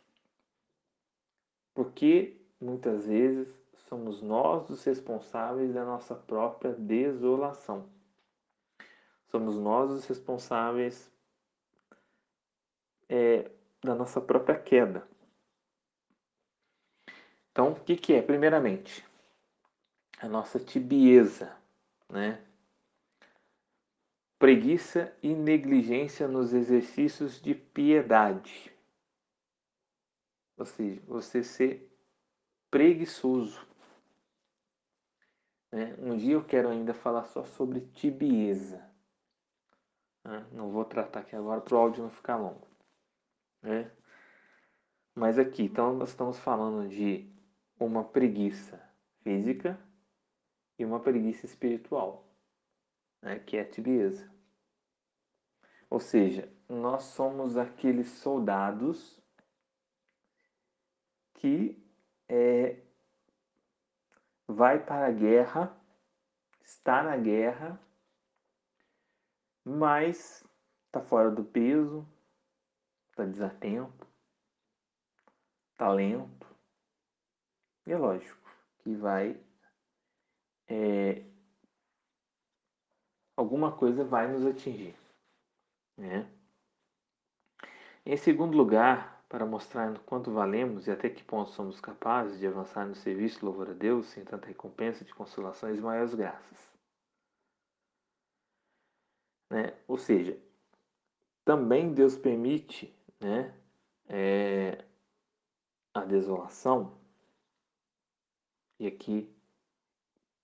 Porque 1.73 2.41
muitas 2.59 3.05
vezes 3.05 3.47
somos 3.87 4.21
nós 4.21 4.69
os 4.69 4.83
responsáveis 4.83 5.73
da 5.73 5.85
nossa 5.85 6.15
própria 6.15 6.73
desolação. 6.73 7.85
Somos 9.33 9.57
nós 9.57 9.89
os 9.89 10.05
responsáveis 10.05 11.11
é, 13.09 13.49
da 13.83 13.95
nossa 13.95 14.21
própria 14.21 14.59
queda. 14.59 15.07
Então, 17.51 17.71
o 17.71 17.79
que, 17.79 17.95
que 17.95 18.13
é? 18.13 18.21
Primeiramente, 18.21 19.03
a 20.19 20.27
nossa 20.27 20.59
tibieza, 20.59 21.57
né? 22.07 22.45
Preguiça 24.37 25.11
e 25.23 25.33
negligência 25.33 26.27
nos 26.27 26.53
exercícios 26.53 27.41
de 27.41 27.55
piedade. 27.55 28.71
Ou 30.55 30.65
seja, 30.65 31.01
você 31.07 31.43
ser 31.43 31.91
preguiçoso. 32.69 33.65
Né? 35.71 35.95
Um 35.97 36.15
dia 36.15 36.33
eu 36.33 36.45
quero 36.45 36.69
ainda 36.69 36.93
falar 36.93 37.25
só 37.25 37.43
sobre 37.43 37.81
tibieza. 37.95 38.92
Né? 40.23 40.45
Não 40.51 40.71
vou 40.71 40.85
tratar 40.85 41.21
aqui 41.21 41.35
agora 41.35 41.61
para 41.61 41.75
o 41.75 41.77
áudio 41.77 42.03
não 42.03 42.09
ficar 42.09 42.37
longo. 42.37 42.67
Né? 43.61 43.91
Mas 45.15 45.37
aqui, 45.37 45.63
então, 45.63 45.93
nós 45.93 46.09
estamos 46.09 46.39
falando 46.39 46.87
de 46.89 47.29
uma 47.79 48.03
preguiça 48.03 48.81
física 49.21 49.79
e 50.77 50.85
uma 50.85 50.99
preguiça 50.99 51.45
espiritual, 51.45 52.27
né? 53.21 53.39
que 53.39 53.57
é 53.57 53.61
a 53.61 53.69
tibieza. 53.69 54.31
Ou 55.89 55.99
seja, 55.99 56.51
nós 56.67 57.03
somos 57.03 57.57
aqueles 57.57 58.07
soldados 58.07 59.21
que 61.35 61.77
é, 62.27 62.79
vai 64.47 64.83
para 64.83 65.07
a 65.07 65.11
guerra, 65.11 65.77
está 66.63 67.03
na 67.03 67.17
guerra 67.17 67.79
mas 69.65 70.43
tá 70.91 71.01
fora 71.01 71.31
do 71.31 71.43
peso, 71.43 72.07
tá 73.15 73.25
desatento, 73.25 74.07
tá 75.77 75.91
lento. 75.91 76.47
E 77.85 77.91
é 77.91 77.97
lógico 77.97 78.49
que 78.79 78.95
vai. 78.95 79.39
É, 80.67 81.25
alguma 83.35 83.75
coisa 83.75 84.03
vai 84.03 84.27
nos 84.31 84.45
atingir. 84.45 84.95
Né? 85.97 86.29
Em 88.05 88.17
segundo 88.17 88.57
lugar, 88.57 89.23
para 89.29 89.45
mostrar 89.45 89.97
quanto 89.99 90.31
valemos 90.31 90.87
e 90.87 90.91
até 90.91 91.09
que 91.09 91.23
ponto 91.23 91.51
somos 91.51 91.79
capazes 91.79 92.39
de 92.39 92.47
avançar 92.47 92.85
no 92.85 92.95
serviço 92.95 93.45
louvor 93.45 93.69
a 93.69 93.73
Deus 93.73 94.07
sem 94.07 94.23
tanta 94.23 94.47
recompensa 94.47 95.03
de 95.03 95.13
consolações 95.13 95.77
e 95.77 95.81
maiores 95.81 96.13
graças. 96.13 96.72
Né? 99.53 99.71
Ou 99.87 99.99
seja, 99.99 100.35
também 101.45 101.93
Deus 101.93 102.17
permite 102.17 102.91
né, 103.19 103.53
é, 104.09 104.83
a 105.93 106.03
desolação, 106.05 106.97
e 108.79 108.87
aqui 108.87 109.31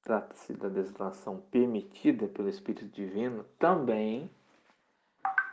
trata-se 0.03 0.53
da 0.53 0.69
desolação 0.69 1.41
permitida 1.49 2.27
pelo 2.27 2.49
Espírito 2.49 2.85
Divino, 2.85 3.43
também 3.57 4.29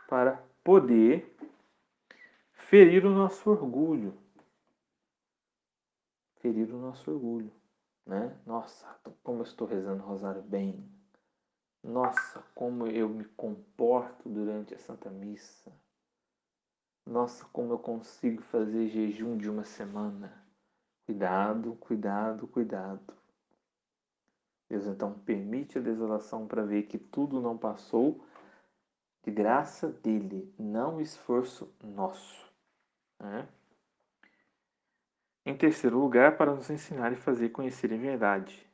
para 0.07 0.39
poder 0.63 1.35
ferir 2.69 3.07
o 3.07 3.09
nosso 3.09 3.49
orgulho. 3.49 4.15
Ferir 6.41 6.71
o 6.71 6.77
nosso 6.77 7.09
orgulho, 7.09 7.51
né? 8.05 8.39
Nossa, 8.45 8.87
como 9.23 9.39
eu 9.39 9.45
estou 9.45 9.67
rezando 9.67 10.03
o 10.03 10.05
rosário 10.05 10.43
bem. 10.43 10.96
Nossa, 11.83 12.43
como 12.53 12.87
eu 12.87 13.07
me 13.07 13.25
comporto 13.25 14.27
durante 14.27 14.73
a 14.73 14.79
Santa 14.79 15.09
Missa. 15.09 15.71
Nossa, 17.05 17.45
como 17.53 17.73
eu 17.73 17.79
consigo 17.79 18.41
fazer 18.41 18.89
jejum 18.89 19.37
de 19.37 19.49
uma 19.49 19.63
semana. 19.63 20.45
Cuidado, 21.05 21.75
cuidado, 21.75 22.47
cuidado. 22.47 23.13
Deus 24.69 24.85
então 24.85 25.13
permite 25.19 25.77
a 25.77 25.81
desolação 25.81 26.45
para 26.45 26.65
ver 26.65 26.83
que 26.83 26.97
tudo 26.97 27.39
não 27.39 27.57
passou 27.57 28.21
de 29.23 29.31
graça 29.31 29.87
dele, 29.87 30.53
não 30.59 30.99
esforço 30.99 31.73
nosso. 31.81 32.45
Né? 33.19 33.47
Em 35.45 35.55
terceiro 35.55 35.97
lugar, 35.97 36.37
para 36.37 36.53
nos 36.53 36.69
ensinar 36.69 37.13
e 37.13 37.15
fazer 37.15 37.49
conhecer 37.49 37.93
a 37.93 37.97
verdade, 37.97 38.66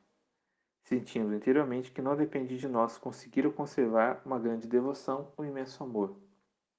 sentindo 0.84 1.34
interiormente 1.34 1.90
que 1.90 2.02
não 2.02 2.14
depende 2.14 2.58
de 2.58 2.68
nós 2.68 2.98
conseguir 2.98 3.46
ou 3.46 3.52
conservar 3.52 4.22
uma 4.24 4.38
grande 4.38 4.68
devoção 4.68 5.32
ou 5.36 5.44
imenso 5.44 5.82
amor, 5.82 6.16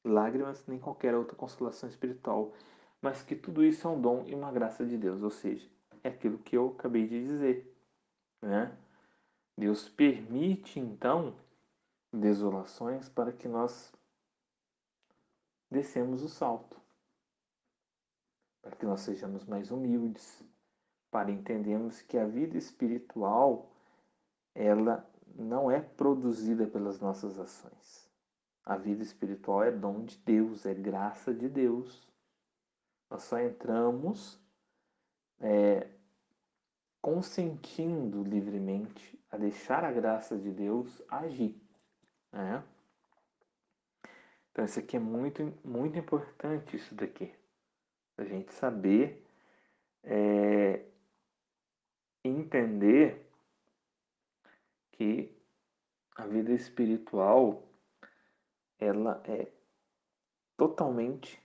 lágrimas 0.04 0.66
nem 0.68 0.80
qualquer 0.80 1.16
outra 1.16 1.36
consolação 1.36 1.90
espiritual, 1.90 2.54
mas 3.02 3.24
que 3.24 3.36
tudo 3.36 3.64
isso 3.64 3.88
é 3.88 3.92
um 3.92 4.00
dom 4.00 4.24
e 4.28 4.36
uma 4.36 4.52
graça 4.52 4.86
de 4.86 4.98
Deus, 4.98 5.24
ou 5.24 5.32
seja, 5.32 5.68
é 6.04 6.10
aquilo 6.10 6.38
que 6.38 6.56
eu 6.56 6.76
acabei 6.78 7.08
de 7.08 7.26
dizer, 7.26 7.76
né? 8.42 8.78
Deus 9.58 9.90
permite 9.90 10.80
então 10.80 11.36
desolações 12.14 13.10
para 13.10 13.32
que 13.32 13.48
nós 13.48 13.92
descemos 15.72 16.22
o 16.22 16.30
salto, 16.30 16.80
para 18.62 18.76
que 18.76 18.86
nós 18.86 19.02
sejamos 19.02 19.46
mais 19.46 19.72
humildes, 19.72 20.44
para 21.10 21.32
entendermos 21.32 22.02
que 22.02 22.18
a 22.18 22.26
vida 22.26 22.58
espiritual 22.58 23.75
ela 24.56 25.06
não 25.36 25.70
é 25.70 25.82
produzida 25.82 26.66
pelas 26.66 27.00
nossas 27.00 27.38
ações. 27.38 28.10
A 28.64 28.78
vida 28.78 29.04
espiritual 29.04 29.64
é 29.64 29.72
dom 29.72 30.06
de 30.06 30.18
Deus, 30.20 30.66
é 30.66 30.74
graça 30.74 31.34
de 31.34 31.50
Deus. 31.50 32.08
Nós 33.10 33.24
só 33.24 33.40
entramos 33.40 34.42
é, 35.40 35.88
consentindo 37.02 38.24
livremente 38.24 39.22
a 39.30 39.38
deixar 39.38 39.84
a 39.84 39.92
graça 39.92 40.38
de 40.38 40.50
Deus 40.50 41.04
agir. 41.10 41.62
Né? 42.32 42.64
Então 44.52 44.64
isso 44.64 44.80
aqui 44.80 44.96
é 44.96 45.00
muito, 45.00 45.54
muito 45.64 46.00
importante 46.00 46.78
isso 46.78 46.96
daqui. 46.96 47.32
A 48.18 48.24
gente 48.24 48.54
saber 48.54 49.24
é, 50.02 50.86
entender 52.24 53.25
que 54.98 55.36
a 56.16 56.26
vida 56.26 56.52
espiritual 56.54 57.64
ela 58.80 59.22
é 59.26 59.52
totalmente 60.58 61.42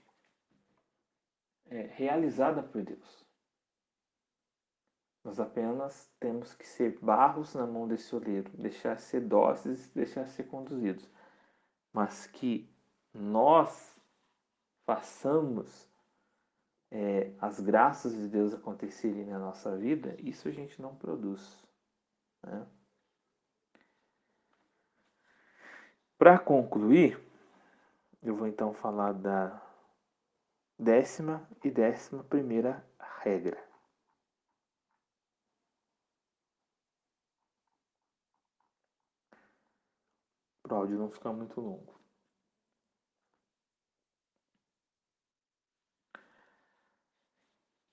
é, 1.65 1.81
realizada 1.93 2.63
por 2.63 2.81
Deus. 2.81 3.25
Nós 5.23 5.39
apenas 5.39 6.11
temos 6.19 6.53
que 6.53 6.67
ser 6.67 6.97
barros 6.99 7.53
na 7.53 7.67
mão 7.67 7.87
desse 7.87 8.15
oleiro, 8.15 8.49
deixar 8.57 8.99
ser 8.99 9.21
dóceis, 9.21 9.89
deixar 9.89 10.27
ser 10.27 10.45
conduzidos. 10.45 11.07
Mas 11.93 12.25
que 12.25 12.73
nós 13.13 13.95
façamos 14.85 15.87
é, 16.89 17.33
as 17.39 17.59
graças 17.59 18.13
de 18.13 18.27
Deus 18.27 18.53
acontecerem 18.53 19.25
na 19.25 19.37
nossa 19.37 19.77
vida, 19.77 20.15
isso 20.19 20.47
a 20.47 20.51
gente 20.51 20.81
não 20.81 20.95
produz. 20.95 21.63
Né? 22.43 22.67
Para 26.21 26.37
concluir, 26.37 27.19
eu 28.21 28.35
vou 28.35 28.45
então 28.45 28.75
falar 28.75 29.11
da 29.11 29.59
décima 30.77 31.49
e 31.63 31.71
décima 31.71 32.23
primeira 32.23 32.85
regra. 33.23 33.57
para 40.61 40.75
o 40.75 40.77
áudio 40.77 40.99
não 40.99 41.09
ficar 41.09 41.33
muito 41.33 41.59
longo. 41.59 41.99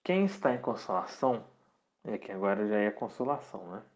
Quem 0.05 0.27
está 0.27 0.53
em 0.53 0.61
consolação, 0.61 1.49
é 2.05 2.19
que 2.19 2.31
agora 2.31 2.69
já 2.69 2.77
é 2.77 2.91
consolação, 2.91 3.71
né? 3.73 3.88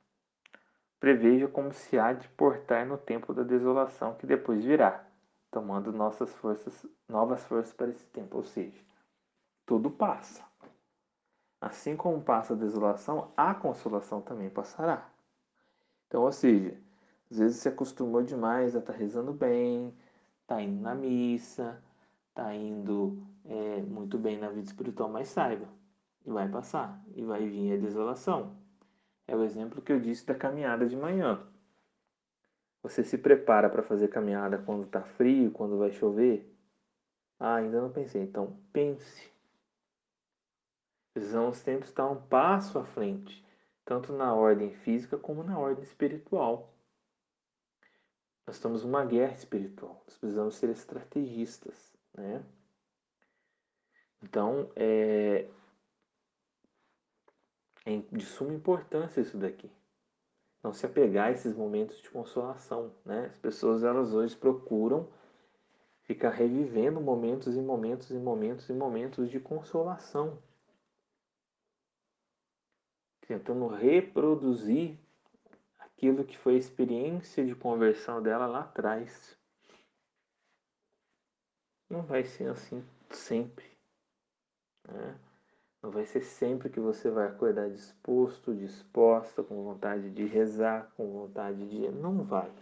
Preveja 1.02 1.48
como 1.48 1.72
se 1.72 1.98
há 1.98 2.12
de 2.12 2.28
portar 2.28 2.86
no 2.86 2.96
tempo 2.96 3.34
da 3.34 3.42
desolação 3.42 4.14
que 4.14 4.24
depois 4.24 4.64
virá, 4.64 5.04
tomando 5.50 5.92
nossas 5.92 6.32
forças, 6.34 6.86
novas 7.08 7.42
forças 7.42 7.72
para 7.72 7.88
esse 7.88 8.06
tempo. 8.06 8.36
Ou 8.36 8.44
seja, 8.44 8.80
tudo 9.66 9.90
passa. 9.90 10.44
Assim 11.60 11.96
como 11.96 12.22
passa 12.22 12.54
a 12.54 12.56
desolação, 12.56 13.32
a 13.36 13.52
consolação 13.52 14.20
também 14.20 14.48
passará. 14.48 15.10
Então, 16.06 16.22
ou 16.22 16.30
seja, 16.30 16.78
às 17.28 17.36
vezes 17.36 17.56
se 17.56 17.68
acostumou 17.68 18.22
demais 18.22 18.76
a 18.76 18.78
estar 18.78 18.92
tá 18.92 18.98
rezando 19.00 19.32
bem, 19.32 19.92
tá 20.46 20.62
indo 20.62 20.80
na 20.82 20.94
missa, 20.94 21.82
tá 22.32 22.54
indo 22.54 23.20
é, 23.44 23.82
muito 23.82 24.16
bem 24.18 24.38
na 24.38 24.50
vida 24.50 24.68
espiritual, 24.68 25.08
mas 25.08 25.26
saiba, 25.26 25.66
vai 26.24 26.48
passar 26.48 27.02
e 27.16 27.24
vai 27.24 27.44
vir 27.44 27.72
a 27.72 27.76
desolação. 27.76 28.61
É 29.26 29.36
o 29.36 29.42
exemplo 29.42 29.80
que 29.80 29.92
eu 29.92 30.00
disse 30.00 30.26
da 30.26 30.34
caminhada 30.34 30.86
de 30.86 30.96
manhã. 30.96 31.46
Você 32.82 33.04
se 33.04 33.16
prepara 33.16 33.70
para 33.70 33.82
fazer 33.82 34.08
caminhada 34.08 34.58
quando 34.58 34.84
está 34.84 35.02
frio, 35.02 35.52
quando 35.52 35.78
vai 35.78 35.92
chover? 35.92 36.52
Ah, 37.38 37.56
ainda 37.56 37.80
não 37.80 37.92
pensei. 37.92 38.22
Então 38.22 38.58
pense. 38.72 39.30
Precisamos 41.14 41.58
sempre 41.58 41.88
estar 41.88 42.08
um 42.08 42.20
passo 42.20 42.78
à 42.78 42.84
frente, 42.84 43.44
tanto 43.84 44.12
na 44.12 44.34
ordem 44.34 44.70
física 44.70 45.18
como 45.18 45.42
na 45.42 45.58
ordem 45.58 45.84
espiritual. 45.84 46.72
Nós 48.46 48.56
estamos 48.56 48.84
numa 48.84 49.04
guerra 49.04 49.34
espiritual. 49.34 50.02
Nós 50.06 50.18
precisamos 50.18 50.56
ser 50.56 50.70
estrategistas, 50.70 51.92
né? 52.14 52.44
Então, 54.22 54.70
é, 54.76 55.48
é 57.84 57.96
de 58.12 58.24
suma 58.24 58.52
importância 58.52 59.20
isso 59.20 59.36
daqui. 59.36 59.70
Não 60.62 60.72
se 60.72 60.86
apegar 60.86 61.28
a 61.28 61.32
esses 61.32 61.54
momentos 61.54 62.00
de 62.00 62.08
consolação, 62.08 62.94
né? 63.04 63.26
As 63.26 63.38
pessoas, 63.38 63.82
elas 63.82 64.14
hoje 64.14 64.36
procuram 64.36 65.08
ficar 66.02 66.30
revivendo 66.30 67.00
momentos 67.00 67.56
e 67.56 67.60
momentos 67.60 68.10
e 68.10 68.18
momentos 68.18 68.68
e 68.68 68.72
momentos 68.72 69.30
de 69.30 69.40
consolação. 69.40 70.40
Tentando 73.26 73.66
reproduzir 73.66 74.96
aquilo 75.78 76.24
que 76.24 76.38
foi 76.38 76.54
a 76.54 76.58
experiência 76.58 77.44
de 77.44 77.54
conversão 77.54 78.22
dela 78.22 78.46
lá 78.46 78.60
atrás. 78.60 79.36
Não 81.88 82.02
vai 82.02 82.24
ser 82.24 82.48
assim 82.48 82.84
sempre. 83.10 83.70
Né? 84.88 85.18
Não 85.82 85.90
vai 85.90 86.06
ser 86.06 86.22
sempre 86.22 86.70
que 86.70 86.78
você 86.78 87.10
vai 87.10 87.26
acordar 87.26 87.68
disposto, 87.68 88.54
disposta, 88.54 89.42
com 89.42 89.64
vontade 89.64 90.10
de 90.10 90.24
rezar, 90.24 90.92
com 90.96 91.10
vontade 91.10 91.68
de. 91.68 91.88
Não 91.90 92.22
vai. 92.22 92.52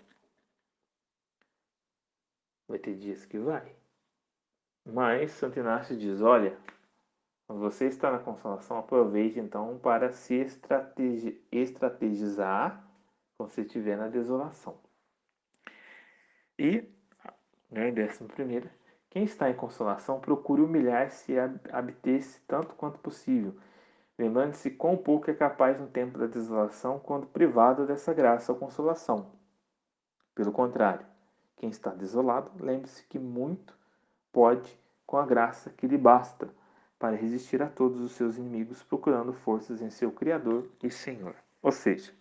Vai 2.66 2.78
ter 2.78 2.96
dias 2.96 3.26
que 3.26 3.38
vai. 3.38 3.76
Mas 4.86 5.32
Santo 5.32 5.58
Inácio 5.58 5.98
diz: 5.98 6.22
olha, 6.22 6.58
você 7.46 7.86
está 7.86 8.10
na 8.10 8.20
consolação, 8.20 8.78
aproveite 8.78 9.38
então 9.38 9.78
para 9.78 10.12
se 10.12 10.36
estrategi 10.36 11.44
estrategizar 11.52 12.82
quando 13.36 13.50
você 13.50 13.62
estiver 13.62 13.98
na 13.98 14.08
desolação. 14.08 14.80
E, 16.58 16.88
né, 17.70 17.90
décimo 17.90 18.28
primeiro, 18.28 18.70
quem 19.10 19.24
está 19.24 19.50
em 19.50 19.54
consolação, 19.54 20.20
procure 20.20 20.62
humilhar-se 20.62 21.32
e 21.32 21.38
abter-se 21.72 22.40
tanto 22.46 22.74
quanto 22.76 23.00
possível, 23.00 23.54
lembrando-se 24.16 24.70
quão 24.70 24.96
pouco 24.96 25.28
é 25.30 25.34
capaz 25.34 25.78
no 25.80 25.88
tempo 25.88 26.16
da 26.16 26.26
desolação 26.26 27.00
quando 27.00 27.26
privado 27.26 27.86
dessa 27.86 28.14
graça 28.14 28.52
ou 28.52 28.58
consolação. 28.58 29.26
Pelo 30.32 30.52
contrário, 30.52 31.04
quem 31.56 31.70
está 31.70 31.90
desolado, 31.90 32.52
lembre-se 32.60 33.04
que 33.04 33.18
muito 33.18 33.76
pode 34.32 34.78
com 35.04 35.16
a 35.16 35.26
graça 35.26 35.70
que 35.70 35.88
lhe 35.88 35.98
basta 35.98 36.48
para 36.96 37.16
resistir 37.16 37.60
a 37.62 37.68
todos 37.68 38.00
os 38.00 38.12
seus 38.12 38.36
inimigos, 38.36 38.82
procurando 38.82 39.32
forças 39.32 39.82
em 39.82 39.90
seu 39.90 40.12
Criador 40.12 40.70
e 40.82 40.88
Senhor. 40.88 41.34
Ou 41.60 41.72
seja, 41.72 42.12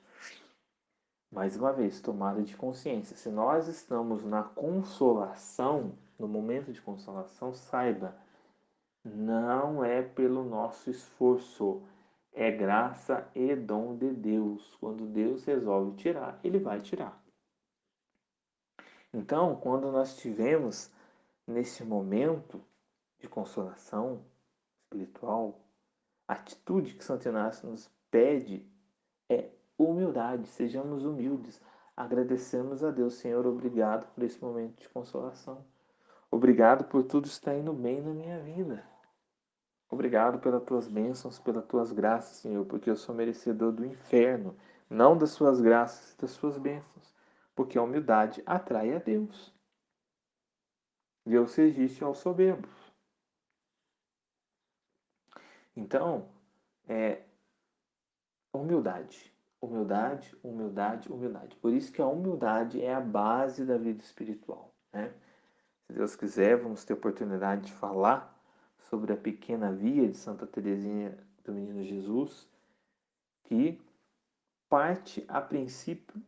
mais 1.32 1.56
uma 1.56 1.72
vez, 1.72 2.02
tomada 2.02 2.42
de 2.42 2.58
consciência. 2.58 3.16
Se 3.16 3.30
nós 3.30 3.68
estamos 3.68 4.24
na 4.26 4.42
consolação, 4.42 5.94
no 6.20 6.28
momento 6.28 6.72
de 6.74 6.82
consolação, 6.82 7.54
saiba, 7.54 8.16
não 9.04 9.84
é 9.84 10.02
pelo 10.02 10.44
nosso 10.44 10.90
esforço, 10.90 11.82
é 12.34 12.52
graça 12.52 13.28
e 13.34 13.56
dom 13.56 13.96
de 13.96 14.12
Deus. 14.12 14.76
Quando 14.80 15.06
Deus 15.06 15.46
resolve 15.46 15.96
tirar, 15.96 16.40
Ele 16.44 16.60
vai 16.60 16.82
tirar. 16.82 17.18
Então, 19.14 19.56
quando 19.56 19.92
nós 19.92 20.18
tivemos 20.18 20.92
nesse 21.48 21.84
momento 21.84 22.62
de 23.18 23.28
consolação 23.28 24.24
espiritual, 24.84 25.60
a 26.28 26.34
atitude 26.34 26.94
que 26.94 27.04
Santo 27.04 27.28
Inácio 27.28 27.68
nos 27.68 27.90
pede 28.12 28.64
é 29.28 29.50
humildade, 29.78 30.48
sejamos 30.48 31.06
humildes. 31.06 31.60
Agradecemos 31.98 32.84
a 32.84 32.92
Deus, 32.92 33.16
Senhor, 33.16 33.48
obrigado 33.48 34.08
por 34.14 34.24
esse 34.24 34.40
momento 34.40 34.80
de 34.80 34.90
consolação. 34.90 35.66
Obrigado 36.32 36.86
por 36.86 37.04
tudo 37.04 37.26
estar 37.26 37.56
indo 37.56 37.74
bem 37.74 38.02
na 38.02 38.12
minha 38.12 38.40
vida. 38.40 38.88
Obrigado 39.90 40.40
pelas 40.40 40.64
tuas 40.64 40.88
bênçãos, 40.88 41.40
pelas 41.40 41.66
tuas 41.66 41.92
graças, 41.92 42.38
Senhor, 42.38 42.64
porque 42.66 42.90
eu 42.90 42.96
sou 42.96 43.16
merecedor 43.16 43.72
do 43.72 43.84
inferno, 43.84 44.56
não 44.88 45.18
das 45.18 45.32
suas 45.32 45.60
graças, 45.60 46.16
das 46.16 46.32
suas 46.32 46.60
bênçãos, 46.60 47.14
porque 47.56 47.78
a 47.78 47.82
humildade 47.82 48.44
atrai 48.46 48.96
a 48.96 49.00
Deus. 49.00 49.52
Deus 51.26 51.56
resiste 51.56 52.04
aos 52.04 52.20
soberbos. 52.20 52.94
Então, 55.76 56.30
é 56.88 57.24
humildade, 58.54 59.34
humildade, 59.62 60.36
humildade, 60.44 61.12
humildade. 61.12 61.56
Por 61.58 61.74
isso 61.74 61.92
que 61.92 62.02
a 62.02 62.08
humildade 62.08 62.82
é 62.82 62.94
a 62.94 63.02
base 63.02 63.66
da 63.66 63.78
vida 63.78 64.04
espiritual. 64.04 64.74
Né? 64.92 65.14
Se 65.90 65.94
Deus 65.94 66.16
quiser, 66.16 66.56
vamos 66.56 66.86
ter 66.86 66.94
oportunidade 66.94 67.66
de 67.66 67.74
falar 67.74 68.40
sobre 68.78 69.12
a 69.12 69.18
pequena 69.18 69.72
via 69.72 70.08
de 70.08 70.16
Santa 70.16 70.46
Teresinha 70.46 71.18
do 71.44 71.52
Menino 71.52 71.84
Jesus, 71.84 72.48
que 73.46 73.82
parte 74.70 75.26
a 75.28 75.42
princípio 75.42 76.22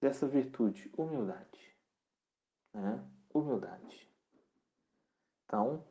dessa 0.00 0.26
virtude, 0.26 0.90
humildade. 0.96 1.72
Né? 2.74 3.00
Humildade. 3.32 4.10
Então, 5.44 5.84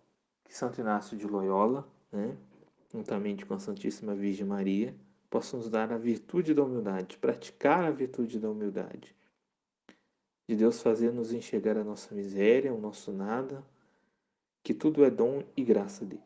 que 0.43 0.53
Santo 0.53 0.81
Inácio 0.81 1.17
de 1.17 1.25
Loyola, 1.25 1.87
né, 2.11 2.35
juntamente 2.91 3.45
com 3.45 3.53
a 3.53 3.59
Santíssima 3.59 4.13
Virgem 4.13 4.45
Maria, 4.45 4.93
possa 5.29 5.55
nos 5.55 5.69
dar 5.69 5.89
a 5.93 5.97
virtude 5.97 6.53
da 6.53 6.65
humildade, 6.65 7.17
praticar 7.17 7.85
a 7.85 7.91
virtude 7.91 8.41
da 8.41 8.49
humildade. 8.49 9.15
De 10.47 10.55
Deus 10.55 10.81
fazer 10.81 11.11
nos 11.11 11.33
enxergar 11.33 11.77
a 11.77 11.83
nossa 11.83 12.13
miséria, 12.13 12.73
o 12.73 12.79
nosso 12.79 13.11
nada, 13.11 13.63
que 14.63 14.73
tudo 14.73 15.03
é 15.03 15.09
dom 15.09 15.43
e 15.55 15.63
graça 15.63 16.05
dele. 16.05 16.21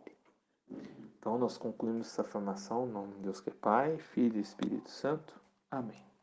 Então, 1.17 1.37
nós 1.37 1.57
concluímos 1.57 2.07
essa 2.07 2.23
formação 2.23 2.87
em 2.87 2.91
nome 2.91 3.13
de 3.15 3.21
Deus 3.21 3.41
que 3.41 3.49
é 3.49 3.53
Pai, 3.53 3.97
Filho 3.97 4.37
e 4.37 4.41
Espírito 4.41 4.89
Santo. 4.89 5.39
Amém. 5.69 6.08